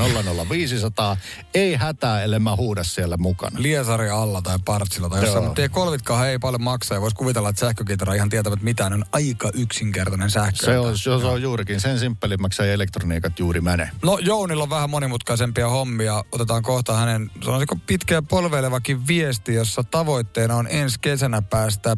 00500. 0.48 1.16
Ei 1.54 1.74
hätää, 1.74 2.22
ellei 2.22 2.38
mä 2.38 2.56
huuda 2.56 2.84
siellä 2.84 3.16
mukana. 3.16 3.62
Liesari 3.62 4.10
alla 4.10 4.42
tai 4.42 4.58
Partsilla 4.64 5.08
tai 5.08 5.24
jossain, 5.24 5.44
mutta 5.44 5.68
kolvitkaan 5.68 6.28
ei 6.28 6.38
paljon 6.38 6.62
maksaa. 6.62 6.96
Ja 6.96 7.00
voisi 7.00 7.16
kuvitella, 7.16 7.48
että 7.48 7.60
sähkökitara 7.60 8.14
ihan 8.14 8.28
tietävät 8.28 8.62
mitään. 8.62 8.92
On 8.92 9.04
aika 9.12 9.50
yksinkertainen 9.54 10.30
sähkö. 10.30 10.56
Se 10.66 10.78
on, 10.78 10.98
se 10.98 11.10
on 11.10 11.42
juurikin. 11.42 11.80
Sen 11.80 11.98
simppelimmäksi 11.98 12.62
ei 12.62 12.72
elektroniikat 12.72 13.38
juuri 13.38 13.60
mene. 13.60 13.90
No 14.02 14.18
Jounilla 14.18 14.62
on 14.62 14.70
vähän 14.70 14.90
monimutkaisempia 14.90 15.68
hommia. 15.68 16.24
Otetaan 16.32 16.62
kohta 16.62 16.96
hänen, 16.96 17.30
sanoisiko 17.44 17.76
pitkä 17.86 18.22
polveilevakin 18.22 19.06
viesti, 19.06 19.54
jossa 19.54 19.84
tavoitteena 19.84 20.54
on 20.56 20.66
ensi 20.70 20.98
kesänä 21.00 21.42
päästä 21.42 21.96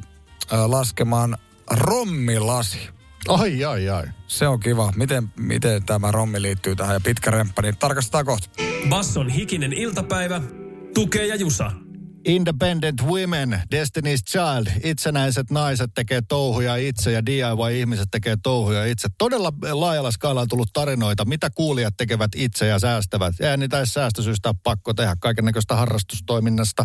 laskemaan 0.66 1.38
rommilasi. 1.70 2.78
Ai, 3.28 3.64
ai, 3.64 3.88
ai. 3.88 4.04
Se 4.26 4.48
on 4.48 4.60
kiva. 4.60 4.92
Miten, 4.96 5.28
miten 5.36 5.84
tämä 5.84 6.12
rommi 6.12 6.42
liittyy 6.42 6.76
tähän 6.76 6.94
ja 6.94 7.00
pitkä 7.00 7.30
remppa, 7.30 7.62
niin 7.62 7.76
tarkastetaan 7.76 8.24
kohta. 8.24 8.48
Basson 8.88 9.28
hikinen 9.28 9.72
iltapäivä. 9.72 10.42
Tukee 10.94 11.26
ja 11.26 11.36
Jusa. 11.36 11.72
Independent 12.24 13.02
Women, 13.02 13.62
Destiny's 13.74 14.22
Child, 14.30 14.66
itsenäiset 14.84 15.50
naiset 15.50 15.90
tekee 15.94 16.22
touhuja 16.28 16.76
itse 16.76 17.12
ja 17.12 17.26
DIY-ihmiset 17.26 18.08
tekee 18.10 18.36
touhuja 18.42 18.84
itse. 18.84 19.08
Todella 19.18 19.52
laajalla 19.72 20.10
skaalalla 20.10 20.40
on 20.40 20.48
tullut 20.48 20.72
tarinoita, 20.72 21.24
mitä 21.24 21.50
kuulijat 21.50 21.94
tekevät 21.96 22.30
itse 22.34 22.66
ja 22.66 22.78
säästävät. 22.78 23.34
Ja 23.40 23.56
niitä 23.56 23.80
ei 23.80 23.86
säästösyystä 23.86 24.54
pakko 24.62 24.94
tehdä 24.94 25.16
kaikennäköistä 25.20 25.76
harrastustoiminnasta 25.76 26.84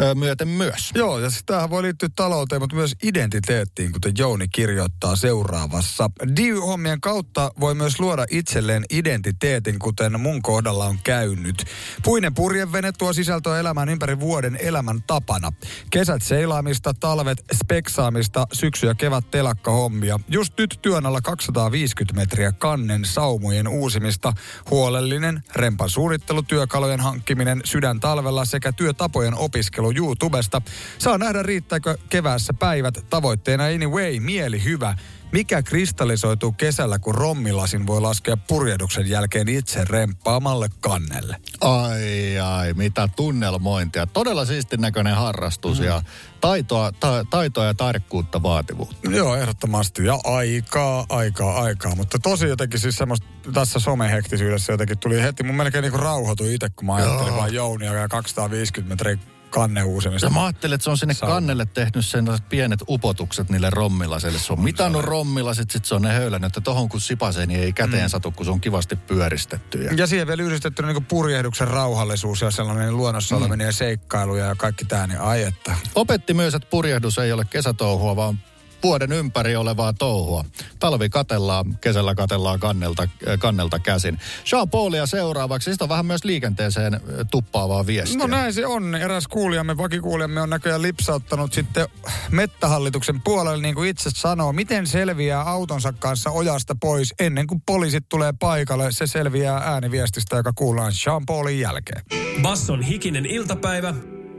ö, 0.00 0.14
myöten 0.14 0.48
myös. 0.48 0.90
Joo, 0.94 1.18
ja 1.18 1.30
siis 1.30 1.42
tämähän 1.46 1.70
voi 1.70 1.82
liittyä 1.82 2.08
talouteen, 2.16 2.62
mutta 2.62 2.76
myös 2.76 2.94
identiteettiin, 3.02 3.92
kuten 3.92 4.12
Jouni 4.18 4.48
kirjoittaa 4.48 5.16
seuraavassa. 5.16 6.10
DIY-hommien 6.36 7.00
kautta 7.00 7.50
voi 7.60 7.74
myös 7.74 8.00
luoda 8.00 8.24
itselleen 8.30 8.84
identiteetin, 8.90 9.78
kuten 9.78 10.20
mun 10.20 10.42
kohdalla 10.42 10.84
on 10.84 10.98
käynyt. 11.04 11.64
Puinen 12.02 12.34
purjevene 12.34 12.92
tuo 12.92 13.12
sisältöä 13.12 13.60
elämään 13.60 13.88
ympäri 13.88 14.20
vuoden 14.20 14.56
elämän 14.72 15.02
tapana. 15.06 15.52
Kesät 15.90 16.22
seilaamista, 16.22 16.94
talvet 16.94 17.44
speksaamista, 17.54 18.46
syksy- 18.52 18.86
ja 18.86 18.94
kevät 18.94 19.30
telakkahommia. 19.30 20.20
Just 20.28 20.52
nyt 20.58 20.78
työn 20.82 21.06
alla 21.06 21.20
250 21.20 22.14
metriä 22.14 22.52
kannen 22.52 23.04
saumojen 23.04 23.68
uusimista, 23.68 24.32
huolellinen 24.70 25.42
rempan 25.54 25.90
suunnittelu, 25.90 26.42
työkalujen 26.42 27.00
hankkiminen 27.00 27.60
sydän 27.64 28.00
talvella 28.00 28.44
sekä 28.44 28.72
työtapojen 28.72 29.34
opiskelu 29.34 29.92
YouTubesta. 29.96 30.62
Saa 30.98 31.18
nähdä 31.18 31.42
riittääkö 31.42 31.96
keväässä 32.08 32.54
päivät. 32.54 33.06
Tavoitteena 33.10 33.64
anyway, 33.64 34.20
mieli 34.20 34.64
hyvä. 34.64 34.96
Mikä 35.32 35.62
kristallisoituu 35.62 36.52
kesällä, 36.52 36.98
kun 36.98 37.14
rommilasin 37.14 37.86
voi 37.86 38.00
laskea 38.00 38.36
purjehduksen 38.36 39.08
jälkeen 39.08 39.48
itse 39.48 39.84
remppaamalle 39.84 40.68
kannelle? 40.80 41.36
Ai 41.60 42.38
ai, 42.38 42.72
mitä 42.74 43.08
tunnelmointia. 43.16 44.06
Todella 44.06 44.44
siistin 44.44 44.80
näköinen 44.80 45.14
harrastus 45.14 45.78
mm. 45.78 45.84
ja 45.84 46.02
taitoa, 46.40 46.92
ta, 46.92 47.26
taitoa 47.30 47.64
ja 47.64 47.74
tarkkuutta 47.74 48.42
vaativuutta. 48.42 49.10
Joo, 49.10 49.36
ehdottomasti. 49.36 50.04
Ja 50.04 50.18
aikaa, 50.24 51.06
aikaa, 51.08 51.62
aikaa. 51.62 51.94
Mutta 51.94 52.18
tosi 52.18 52.46
jotenkin 52.46 52.80
siis 52.80 52.96
semmoista 52.96 53.26
tässä 53.54 53.78
somehektisyydessä 53.78 54.72
jotenkin 54.72 54.98
tuli 54.98 55.22
heti, 55.22 55.42
mun 55.42 55.56
melkein 55.56 55.82
niinku 55.82 55.98
rauhoitui 55.98 56.54
itse, 56.54 56.68
kun 56.76 56.86
mä 56.86 56.94
ajattelin 56.94 57.26
Joo. 57.26 57.36
vaan 57.36 57.54
Jounia 57.54 57.94
ja 57.94 58.08
250 58.08 58.92
metriä 58.94 59.31
kannen 59.52 59.84
uusimista. 59.84 60.26
Ja 60.26 60.30
mä 60.30 60.44
ajattelin, 60.44 60.74
että 60.74 60.84
se 60.84 60.90
on 60.90 60.98
sinne 60.98 61.14
Sauma. 61.14 61.34
kannelle 61.34 61.66
tehnyt 61.66 62.06
sen 62.06 62.26
pienet 62.48 62.80
upotukset 62.88 63.50
niille 63.50 63.70
rommilasille. 63.70 64.38
Se 64.38 64.52
on 64.52 64.60
mitannut 64.60 65.04
rommilasit, 65.04 65.70
sit 65.70 65.84
se 65.84 65.94
on 65.94 66.02
ne 66.02 66.12
höylännyt, 66.12 66.46
että 66.48 66.60
tohon 66.60 66.88
kun 66.88 67.00
sipasee, 67.00 67.46
niin 67.46 67.60
ei 67.60 67.72
käteen 67.72 68.02
Mm. 68.02 68.08
satu, 68.08 68.30
kun 68.30 68.44
se 68.46 68.50
on 68.52 68.60
kivasti 68.60 68.96
pyöristetty. 68.96 69.82
Ja... 69.82 69.92
Ja 69.96 70.06
siihen 70.06 70.26
vielä 70.26 70.42
yhdistetty 70.42 70.82
niinku 70.82 71.00
purjehduksen 71.08 71.68
rauhallisuus 71.68 72.40
ja 72.40 72.50
sellainen 72.50 72.96
luonnossa 72.96 73.34
Mm. 73.34 73.40
oleminen 73.42 73.64
ja 73.64 73.72
seikkailu 73.72 74.36
ja 74.36 74.54
kaikki 74.58 74.84
tää, 74.84 75.06
niin 75.06 75.20
ai 75.20 75.42
että. 75.42 75.74
Opetti 75.94 76.34
myös, 76.34 76.54
että 76.54 76.68
purjehdus 76.70 77.18
ei 77.18 77.32
ole 77.32 77.44
kesätouhua, 77.44 78.16
vaan 78.16 78.38
vuoden 78.82 79.12
ympäri 79.12 79.56
olevaa 79.56 79.92
touhua. 79.92 80.44
Talvi 80.78 81.08
katellaan, 81.08 81.78
kesällä 81.80 82.14
katellaan 82.14 82.60
kannelta, 82.60 83.02
äh, 83.02 83.38
kannelta 83.38 83.78
käsin. 83.78 84.18
Jean 84.52 84.70
Paulia 84.70 85.06
seuraavaksi. 85.06 85.70
Sitten 85.70 85.84
on 85.84 85.88
vähän 85.88 86.06
myös 86.06 86.24
liikenteeseen 86.24 86.94
äh, 86.94 87.00
tuppaavaa 87.30 87.86
viestiä. 87.86 88.18
No 88.18 88.26
näin 88.26 88.52
se 88.52 88.66
on. 88.66 88.94
Eräs 88.94 89.28
kuulijamme, 89.28 89.76
vakikuulijamme 89.76 90.40
on 90.40 90.50
näköjään 90.50 90.82
lipsauttanut 90.82 91.52
sitten 91.52 91.88
mettähallituksen 92.30 93.20
puolelle, 93.22 93.62
niin 93.62 93.74
kuin 93.74 93.88
itse 93.88 94.10
sanoo. 94.14 94.52
Miten 94.52 94.86
selviää 94.86 95.42
autonsa 95.42 95.92
kanssa 95.92 96.30
ojasta 96.30 96.76
pois 96.80 97.14
ennen 97.20 97.46
kuin 97.46 97.62
poliisit 97.66 98.08
tulee 98.08 98.32
paikalle? 98.40 98.92
Se 98.92 99.06
selviää 99.06 99.58
ääniviestistä, 99.58 100.36
joka 100.36 100.52
kuullaan 100.54 100.92
Jean 101.06 101.26
Paulin 101.26 101.60
jälkeen. 101.60 102.02
Basson 102.42 102.82
hikinen 102.82 103.26
iltapäivä. 103.26 103.94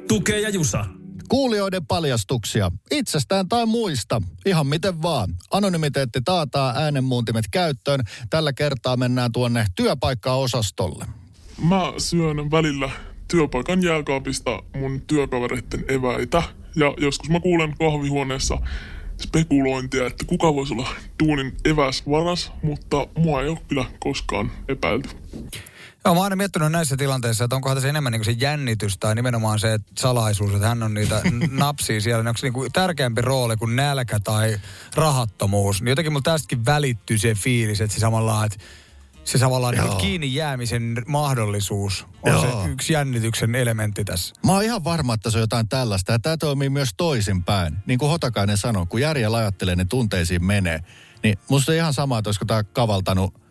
Tukee 0.07 0.39
ja 0.39 0.49
Jusa. 0.49 0.85
Kuulijoiden 1.29 1.85
paljastuksia. 1.85 2.71
Itsestään 2.91 3.49
tai 3.49 3.65
muista. 3.65 4.21
Ihan 4.45 4.67
miten 4.67 5.01
vaan. 5.01 5.33
Anonymiteetti 5.51 6.19
taataa 6.25 6.73
äänenmuuntimet 6.77 7.45
käyttöön. 7.51 7.99
Tällä 8.29 8.53
kertaa 8.53 8.97
mennään 8.97 9.31
tuonne 9.31 9.65
työpaikkaosastolle. 9.75 11.05
Mä 11.69 11.93
syön 11.97 12.51
välillä 12.51 12.89
työpaikan 13.31 13.83
jääkaapista 13.83 14.63
mun 14.75 15.01
työkavereiden 15.01 15.85
eväitä. 15.87 16.43
Ja 16.75 16.93
joskus 16.97 17.29
mä 17.29 17.39
kuulen 17.39 17.75
kahvihuoneessa 17.77 18.57
spekulointia, 19.21 20.07
että 20.07 20.25
kuka 20.25 20.53
voisi 20.53 20.73
olla 20.73 20.89
duunin 21.23 21.53
eväsvaras, 21.65 22.51
mutta 22.63 23.07
mua 23.17 23.41
ei 23.41 23.49
ole 23.49 23.57
kyllä 23.67 23.85
koskaan 23.99 24.51
epäilty. 24.67 25.09
Joo, 26.05 26.13
mä 26.13 26.19
oon 26.19 26.23
aina 26.23 26.35
miettinyt 26.35 26.71
näissä 26.71 26.97
tilanteissa, 26.97 27.43
että 27.43 27.55
onkohan 27.55 27.77
tässä 27.77 27.89
enemmän 27.89 28.11
niin 28.11 28.25
se 28.25 28.31
jännitys 28.31 28.97
tai 28.97 29.15
nimenomaan 29.15 29.59
se 29.59 29.73
että 29.73 29.91
salaisuus, 29.99 30.53
että 30.53 30.67
hän 30.67 30.83
on 30.83 30.93
niitä 30.93 31.21
napsia 31.51 32.01
siellä. 32.01 32.23
Niin 32.23 32.27
onko 32.27 32.37
se 32.37 32.45
niin 32.45 32.53
kuin 32.53 32.71
tärkeämpi 32.71 33.21
rooli 33.21 33.57
kuin 33.57 33.75
nälkä 33.75 34.19
tai 34.19 34.59
rahattomuus? 34.95 35.81
Niin 35.81 35.89
jotenkin 35.89 36.11
mulla 36.13 36.23
tästäkin 36.23 36.65
välittyy 36.65 37.17
se 37.17 37.35
fiilis, 37.35 37.81
että 37.81 37.93
se 37.93 37.99
samalla, 37.99 38.45
että 38.45 38.57
se 39.23 39.39
tavallaan 39.39 39.75
niin 39.75 39.97
kiinni 39.97 40.33
jäämisen 40.33 41.03
mahdollisuus 41.07 42.05
on 42.21 42.31
Joo. 42.31 42.41
se 42.63 42.69
yksi 42.69 42.93
jännityksen 42.93 43.55
elementti 43.55 44.05
tässä. 44.05 44.35
Mä 44.45 44.51
oon 44.51 44.63
ihan 44.63 44.83
varma, 44.83 45.13
että 45.13 45.29
se 45.29 45.37
on 45.37 45.41
jotain 45.41 45.69
tällaista. 45.69 46.11
Ja 46.11 46.19
tämä 46.19 46.37
toimii 46.37 46.69
myös 46.69 46.89
toisinpäin. 46.97 47.77
Niin 47.85 47.99
kuin 47.99 48.09
Hotakainen 48.09 48.57
sanoi, 48.57 48.85
kun 48.85 49.01
järjellä 49.01 49.37
ajattelee, 49.37 49.75
ne 49.75 49.85
tunteisiin 49.85 50.45
menee. 50.45 50.79
Niin 51.23 51.37
musta 51.49 51.71
on 51.71 51.75
ihan 51.75 51.93
sama, 51.93 52.17
että 52.17 52.27
olisiko 52.27 52.45
tämä 52.45 52.63
kavaltanut 52.63 53.42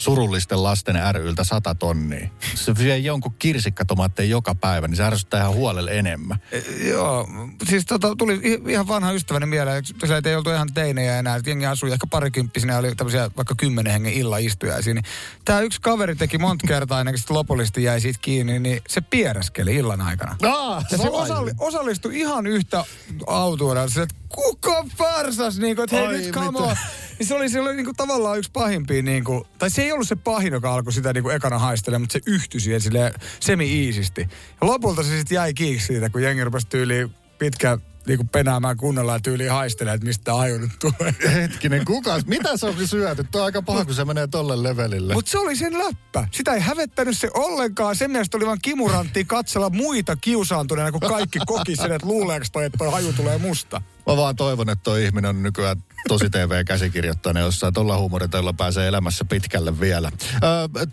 surullisten 0.00 0.62
lasten 0.62 0.96
ryltä 1.14 1.44
sata 1.44 1.74
tonnia. 1.74 2.28
Se 2.54 2.74
vie 2.74 2.98
jonkun 2.98 3.34
kirsikkatomaatteen 3.38 4.30
joka 4.30 4.54
päivä, 4.54 4.88
niin 4.88 4.96
se 4.96 5.04
ärsyttää 5.04 5.40
ihan 5.40 5.54
huolelle 5.54 5.98
enemmän. 5.98 6.38
E, 6.52 6.88
joo, 6.88 7.28
siis 7.68 7.86
tota, 7.86 8.16
tuli 8.16 8.40
ihan 8.68 8.88
vanha 8.88 9.12
ystäväni 9.12 9.46
mieleen, 9.46 9.84
se 9.84 10.20
ei 10.24 10.36
oltu 10.36 10.50
ihan 10.50 10.72
teinejä 10.74 11.18
enää, 11.18 11.36
että 11.36 11.50
jengi 11.50 11.66
asui 11.66 11.92
ehkä 11.92 12.06
parikymppisinä 12.06 12.78
oli 12.78 12.94
tämmöisiä 12.94 13.30
vaikka 13.36 13.54
kymmenen 13.54 13.92
hengen 13.92 14.12
illaistujaisia, 14.12 14.94
niin 14.94 15.04
tämä 15.44 15.60
yksi 15.60 15.80
kaveri 15.80 16.16
teki 16.16 16.38
monta 16.38 16.66
kertaa 16.66 17.00
ennen 17.00 17.12
kuin 17.12 17.18
sitten 17.18 17.36
lopullisesti 17.36 17.82
jäi 17.82 18.00
siitä 18.00 18.18
kiinni, 18.22 18.58
niin 18.58 18.82
se 18.88 19.00
piereskeli 19.00 19.76
illan 19.76 20.00
aikana. 20.00 20.36
Aa, 20.42 20.82
ja 20.90 20.98
se 20.98 21.08
osalli, 21.10 21.50
osallistui 21.58 22.18
ihan 22.18 22.46
yhtä 22.46 22.84
autuudella, 23.26 23.88
se, 23.88 24.02
että 24.02 24.14
kuka 24.28 24.84
farsas, 24.96 25.58
niin 25.58 25.76
kuin, 25.76 25.84
että 25.84 25.96
hei 25.96 26.06
Ai, 26.06 26.12
nyt 26.12 26.30
come. 26.30 26.76
Niin 27.20 27.28
se 27.28 27.34
oli, 27.34 27.48
se 27.48 27.60
oli 27.60 27.76
niinku 27.76 27.92
tavallaan 27.96 28.38
yksi 28.38 28.50
pahimpia, 28.52 29.02
niinku, 29.02 29.46
tai 29.58 29.70
se 29.70 29.82
ei 29.82 29.92
ollut 29.92 30.08
se 30.08 30.16
pahin, 30.16 30.52
joka 30.52 30.74
alkoi 30.74 30.92
sitä 30.92 31.12
niinku 31.12 31.30
ekana 31.30 31.58
haistelemaan, 31.58 32.02
mutta 32.02 32.12
se 32.12 32.20
yhtyi 32.26 32.60
siihen 32.60 32.80
silleen 32.80 33.14
semi-iisisti. 33.40 34.20
Ja 34.60 34.66
lopulta 34.66 35.02
se 35.02 35.18
sitten 35.18 35.36
jäi 35.36 35.54
kiinni 35.54 35.80
siitä, 35.80 36.10
kun 36.10 36.22
jengi 36.22 36.44
rupesi 36.44 36.66
tyyliin 36.66 37.14
pitkä 37.38 37.78
niinku 38.06 38.24
penäämään 38.32 38.76
kunnolla 38.76 39.12
ja 39.12 39.20
tyyliin 39.20 39.50
haistelee, 39.50 39.94
että 39.94 40.06
mistä 40.06 40.34
aju 40.34 40.58
nyt 40.58 40.70
tulee. 40.80 41.14
Hetkinen, 41.34 41.84
kuka? 41.84 42.20
Mitä 42.26 42.56
se 42.56 42.66
on 42.66 42.86
syöty? 42.86 43.24
Tuo 43.30 43.40
on 43.40 43.44
aika 43.44 43.62
paha, 43.62 43.84
kun 43.84 43.94
se 43.94 44.04
menee 44.04 44.26
tolle 44.26 44.62
levelille. 44.62 45.14
Mutta 45.14 45.30
se 45.30 45.38
oli 45.38 45.56
sen 45.56 45.78
läppä. 45.78 46.28
Sitä 46.30 46.54
ei 46.54 46.60
hävettänyt 46.60 47.18
se 47.18 47.30
ollenkaan. 47.34 47.96
Sen 47.96 48.10
mielestä 48.10 48.36
oli 48.36 48.46
vaan 48.46 48.58
kimurantti 48.62 49.24
katsella 49.24 49.70
muita 49.70 50.16
kiusaantuneena, 50.16 50.92
kun 50.92 51.00
kaikki 51.00 51.38
koki 51.46 51.76
sen, 51.76 51.92
että 51.92 52.06
luuleeko 52.06 52.46
toi, 52.52 52.64
että 52.64 52.78
toi 52.78 52.90
haju 52.90 53.12
tulee 53.12 53.38
musta. 53.38 53.82
Mä 54.06 54.16
vaan 54.16 54.36
toivon, 54.36 54.70
että 54.70 54.82
toi 54.82 55.04
ihminen 55.04 55.28
on 55.28 55.42
nykyään 55.42 55.76
tosi 56.08 56.30
TV-käsikirjoittajana 56.30 57.40
jossain 57.40 57.74
tuolla 57.74 57.98
huumoriteilla 57.98 58.52
pääsee 58.52 58.88
elämässä 58.88 59.24
pitkälle 59.24 59.80
vielä. 59.80 60.12
Öö, 60.42 60.84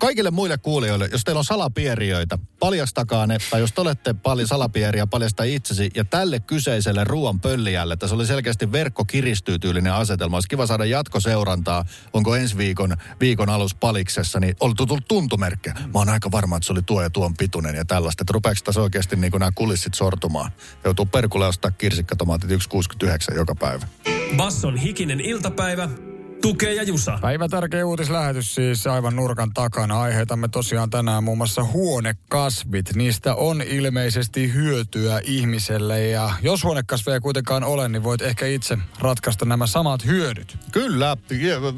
kaikille 0.00 0.30
muille 0.30 0.58
kuulijoille, 0.58 1.08
jos 1.12 1.24
teillä 1.24 1.38
on 1.38 1.44
salapieriöitä, 1.44 2.38
paljastakaa 2.60 3.26
ne, 3.26 3.38
tai 3.50 3.60
jos 3.60 3.72
te 3.72 3.80
olette 3.80 4.14
paljon 4.14 4.48
salapieriä, 4.48 5.06
paljasta 5.06 5.44
itsesi, 5.44 5.90
ja 5.94 6.04
tälle 6.04 6.40
kyseiselle 6.40 7.04
ruoan 7.04 7.40
pölliälle, 7.40 7.96
se 8.06 8.14
oli 8.14 8.26
selkeästi 8.26 8.72
verkko 8.72 9.04
kiristyy 9.04 9.58
tyylinen 9.58 9.92
asetelma. 9.92 10.36
Olisi 10.36 10.48
kiva 10.48 10.66
saada 10.66 10.84
jatkoseurantaa, 10.84 11.84
onko 12.12 12.36
ensi 12.36 12.56
viikon, 12.56 12.96
viikon 13.20 13.48
alus 13.48 13.74
paliksessa, 13.74 14.40
niin 14.40 14.56
oli 14.60 14.74
tullut 14.74 15.08
tuntumerkkejä. 15.08 15.74
Mä 15.74 15.98
oon 15.98 16.08
aika 16.08 16.30
varma, 16.30 16.56
että 16.56 16.66
se 16.66 16.72
oli 16.72 16.82
tuo 16.82 17.02
ja 17.02 17.10
tuon 17.10 17.36
pituinen 17.36 17.74
ja 17.74 17.84
tällaista, 17.84 18.22
että 18.22 18.32
rupeeko 18.32 18.60
tässä 18.64 18.80
oikeasti 18.80 19.16
niin 19.16 19.32
nämä 19.32 19.52
kulissit 19.54 19.94
sortumaan. 19.94 20.52
Joutuu 20.84 21.06
perkulle 21.06 21.46
ostaa 21.46 21.70
kirsikkatomaatit 21.70 22.50
1,69 22.50 22.56
joka 23.34 23.54
päivä. 23.54 23.86
Basson 24.36 24.76
hikinen 24.76 25.20
iltapäivä. 25.20 25.88
Tukee 26.42 26.74
ja 26.74 26.82
Jusa. 26.82 27.18
Päivä 27.22 27.48
tärkeä 27.48 27.86
uutislähetys 27.86 28.54
siis 28.54 28.86
aivan 28.86 29.16
nurkan 29.16 29.50
takana. 29.54 30.00
Aiheitamme 30.00 30.48
tosiaan 30.48 30.90
tänään 30.90 31.24
muun 31.24 31.38
muassa 31.38 31.64
huonekasvit. 31.64 32.94
Niistä 32.94 33.34
on 33.34 33.62
ilmeisesti 33.62 34.52
hyötyä 34.52 35.20
ihmiselle 35.24 36.06
ja 36.06 36.30
jos 36.42 36.64
huonekasveja 36.64 37.14
ei 37.14 37.20
kuitenkaan 37.20 37.64
ole, 37.64 37.88
niin 37.88 38.02
voit 38.02 38.22
ehkä 38.22 38.46
itse 38.46 38.78
ratkaista 38.98 39.44
nämä 39.44 39.66
samat 39.66 40.04
hyödyt. 40.04 40.58
Kyllä, 40.72 41.16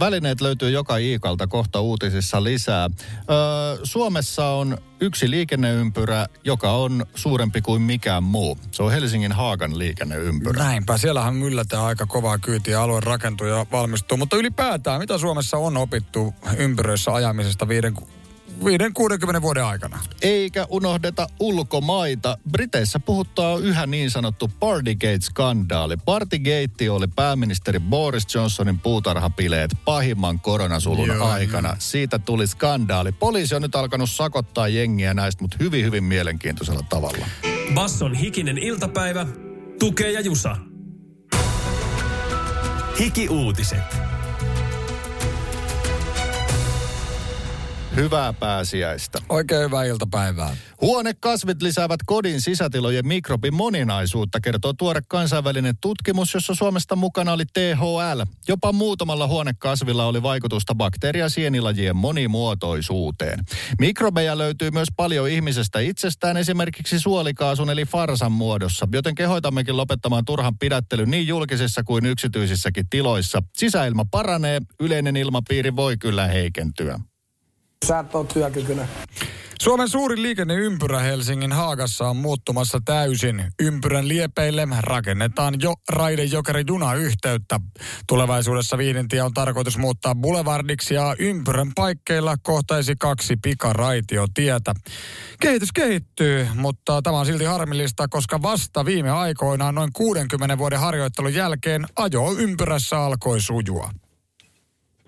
välineet 0.01 0.41
löytyy 0.41 0.71
joka 0.71 0.97
iikalta 0.97 1.47
kohta 1.47 1.81
uutisissa 1.81 2.45
lisää. 2.45 2.91
Öö, 3.31 3.79
Suomessa 3.85 4.47
on 4.47 4.79
yksi 5.01 5.31
liikenneympyrä, 5.31 6.27
joka 6.45 6.73
on 6.73 7.07
suurempi 7.15 7.61
kuin 7.61 7.83
mikään 7.83 8.23
muu. 8.23 8.59
Se 8.71 8.83
on 8.83 8.93
Helsingin 8.93 9.33
Haagan 9.33 9.79
liikenneympyrä. 9.79 10.65
Näinpä, 10.65 10.99
siellähän 10.99 11.35
myllätään 11.35 11.85
aika 11.85 12.07
kovaa 12.07 12.39
kyytiä, 12.39 12.83
alue 12.83 13.01
rakentuu 13.01 13.47
ja 13.47 13.67
valmistuu. 13.73 14.19
Mutta 14.19 14.37
ylipäätään, 14.49 15.01
mitä 15.01 15.19
Suomessa 15.19 15.57
on 15.57 15.77
opittu 15.77 16.35
ympyröissä 16.57 17.15
ajamisesta 17.15 17.69
viiden 17.69 17.95
5-60 17.99 19.43
vuoden 19.43 19.65
aikana. 19.65 19.99
Eikä 20.23 20.67
unohdeta 20.71 21.27
ulkomaita. 21.41 22.39
Briteissä 22.51 23.01
puhuttaa 23.01 23.59
yhä 23.59 23.87
niin 23.87 24.11
sanottu 24.11 24.51
Partygate-skandaali. 24.61 25.97
Partygate 26.05 26.91
oli 26.91 27.07
pääministeri 27.07 27.81
Boris 27.81 28.35
Johnsonin 28.35 28.81
puutarhapileet 28.81 29.71
pahimman 29.85 30.41
koronasulun 30.41 31.09
Joo, 31.09 31.29
aikana. 31.29 31.77
Siitä 31.79 32.19
tuli 32.19 32.47
skandaali. 32.47 33.13
Poliisi 33.13 33.55
on 33.55 33.63
nyt 33.63 33.75
alkanut 33.75 34.11
sakottaa 34.11 34.69
jengiä 34.69 35.15
näistä, 35.15 35.45
mutta 35.45 35.57
hyvin, 35.61 35.85
hyvin 35.85 36.05
mielenkiintoisella 36.05 36.85
tavalla. 36.89 37.27
Basson 37.75 38.15
hikinen 38.15 38.59
iltapäivä. 38.59 39.27
Tukee 39.79 40.13
ja 40.13 40.21
Jusa. 40.21 40.57
Hiki 42.99 43.29
uutiset. 43.29 44.08
Hyvää 47.99 48.33
pääsiäistä. 48.33 49.19
Oikein 49.29 49.63
hyvää 49.63 49.85
iltapäivää. 49.85 50.57
Huonekasvit 50.81 51.63
lisäävät 51.63 52.01
kodin 52.07 52.41
sisätilojen 52.41 53.07
mikrobin 53.07 53.55
moninaisuutta, 53.55 54.41
kertoo 54.41 54.73
tuore 54.73 55.01
kansainvälinen 55.09 55.75
tutkimus, 55.81 56.35
jossa 56.35 56.55
Suomesta 56.55 56.97
mukana 56.97 57.33
oli 57.33 57.45
THL. 57.53 58.23
Jopa 58.49 58.73
muutamalla 58.73 59.27
huonekasvilla 59.27 60.07
oli 60.07 60.23
vaikutusta 60.23 60.75
bakteeria 60.75 61.29
sienilajien 61.29 61.97
monimuotoisuuteen. 61.97 63.45
Mikrobeja 63.79 64.39
löytyy 64.39 64.71
myös 64.71 64.89
paljon 64.97 65.29
ihmisestä 65.29 65.81
itsestään, 65.81 66.37
esimerkiksi 66.37 67.01
suolikaasun 67.01 67.71
eli 67.71 67.85
farsan 67.85 68.33
muodossa, 68.33 68.89
joten 68.93 69.15
kehoitammekin 69.15 69.77
lopettamaan 69.77 70.25
turhan 70.25 70.59
pidättelyn 70.59 71.11
niin 71.11 71.27
julkisissa 71.27 71.85
kuin 71.85 72.07
yksityisissäkin 72.07 72.89
tiloissa. 72.91 73.43
Sisäilma 73.57 74.05
paranee, 74.11 74.61
yleinen 74.81 75.17
ilmapiiri 75.17 75.77
voi 75.77 75.97
kyllä 75.97 76.27
heikentyä. 76.27 77.01
Sä 77.87 77.99
et 77.99 78.15
ole 78.15 78.27
työkykyinen. 78.27 78.89
Suomen 79.61 79.89
suurin 79.89 80.23
liikenneympyrä 80.23 80.99
Helsingin 80.99 81.53
Haagassa 81.53 82.09
on 82.09 82.17
muuttumassa 82.17 82.81
täysin. 82.85 83.45
Ympyrän 83.61 84.09
liepeille 84.09 84.69
rakennetaan 84.81 85.55
jo 85.61 85.75
raidejokeri 85.89 86.65
junayhteyttä. 86.69 87.61
Tulevaisuudessa 88.07 88.79
viidentie 88.79 89.23
on 89.23 89.35
tarkoitus 89.35 89.79
muuttaa 89.79 90.15
boulevardiksi 90.15 90.95
ja 90.95 91.17
ympyrän 91.19 91.73
paikkeilla 91.75 92.37
kohtaisi 92.43 92.95
kaksi 92.97 93.37
pikaraitiotietä. 93.43 94.75
Kehitys 95.41 95.73
kehittyy, 95.73 96.49
mutta 96.55 97.03
tämä 97.03 97.19
on 97.19 97.27
silti 97.27 97.45
harmillista, 97.45 98.09
koska 98.09 98.43
vasta 98.43 98.85
viime 98.85 99.11
aikoina 99.11 99.73
noin 99.73 99.91
60 99.93 100.59
vuoden 100.59 100.81
harjoittelun 100.81 101.35
jälkeen 101.35 101.87
ajo 101.97 102.33
ympyrässä 102.33 102.99
alkoi 102.99 103.41
sujua. 103.41 103.91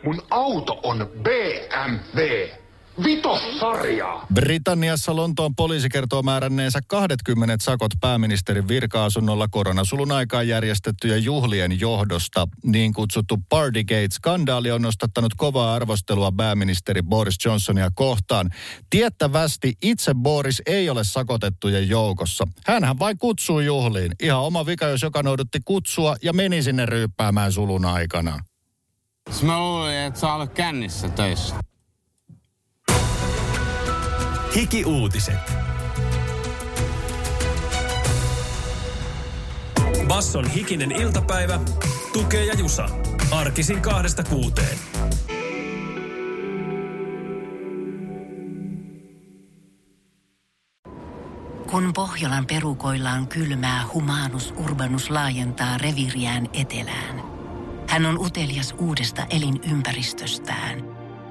Mun 0.05 0.23
auto 0.31 0.81
on 0.83 1.11
BMW. 1.23 2.60
Vitossarjaa. 3.05 4.27
Britanniassa 4.35 5.17
Lontoon 5.17 5.55
poliisi 5.55 5.89
kertoo 5.89 6.23
määränneensä 6.23 6.81
20 6.87 7.57
sakot 7.61 7.93
pääministerin 8.01 8.69
virka-asunnolla 8.69 9.49
koronasulun 9.49 10.13
aikaan 10.13 10.49
järjestettyjen 10.49 11.25
juhlien 11.25 11.81
johdosta. 11.81 12.49
Niin 12.65 12.93
kutsuttu 12.93 13.37
Partygate-skandaali 13.49 14.71
on 14.71 14.83
nostattanut 14.83 15.35
kovaa 15.35 15.75
arvostelua 15.75 16.33
pääministeri 16.37 17.03
Boris 17.03 17.37
Johnsonia 17.45 17.91
kohtaan. 17.95 18.51
Tiettävästi 18.91 19.73
itse 19.83 20.15
Boris 20.15 20.63
ei 20.67 20.91
ole 20.91 21.05
sakotettujen 21.05 21.89
joukossa. 21.89 22.45
Hänhän 22.67 22.99
vain 22.99 23.19
kutsuu 23.19 23.61
juhliin. 23.61 24.13
Ihan 24.23 24.41
oma 24.41 24.67
vika, 24.67 24.87
jos 24.87 25.03
joka 25.03 25.23
noudutti 25.23 25.59
kutsua 25.65 26.17
ja 26.23 26.33
meni 26.33 26.63
sinne 26.63 26.87
ryyppäämään 26.87 27.53
sulun 27.53 27.85
aikana. 27.85 28.39
Mä 29.43 29.59
luulin, 29.59 29.95
että 29.95 30.21
sä 30.21 30.35
olet 30.35 30.55
kännissä 30.55 31.09
töissä. 31.09 31.70
Hiki 34.55 34.85
uutiset. 34.85 35.39
Basson 40.09 40.51
hikinen 40.51 40.93
iltapäivä. 40.93 41.61
Tukee 42.13 42.45
ja 42.45 42.55
Jusa. 42.55 42.89
Arkisin 43.31 43.83
kahdesta 43.83 44.23
kuuteen. 44.23 44.79
Kun 51.71 51.93
Pohjolan 51.95 52.47
perukoillaan 52.47 53.29
kylmää, 53.29 53.85
humanus 53.95 54.55
urbanus 54.57 55.11
laajentaa 55.11 55.79
reviriään 55.79 56.49
etelään. 56.53 57.23
Hän 57.89 58.07
on 58.07 58.19
utelias 58.19 58.75
uudesta 58.79 59.27
elinympäristöstään. 59.31 60.90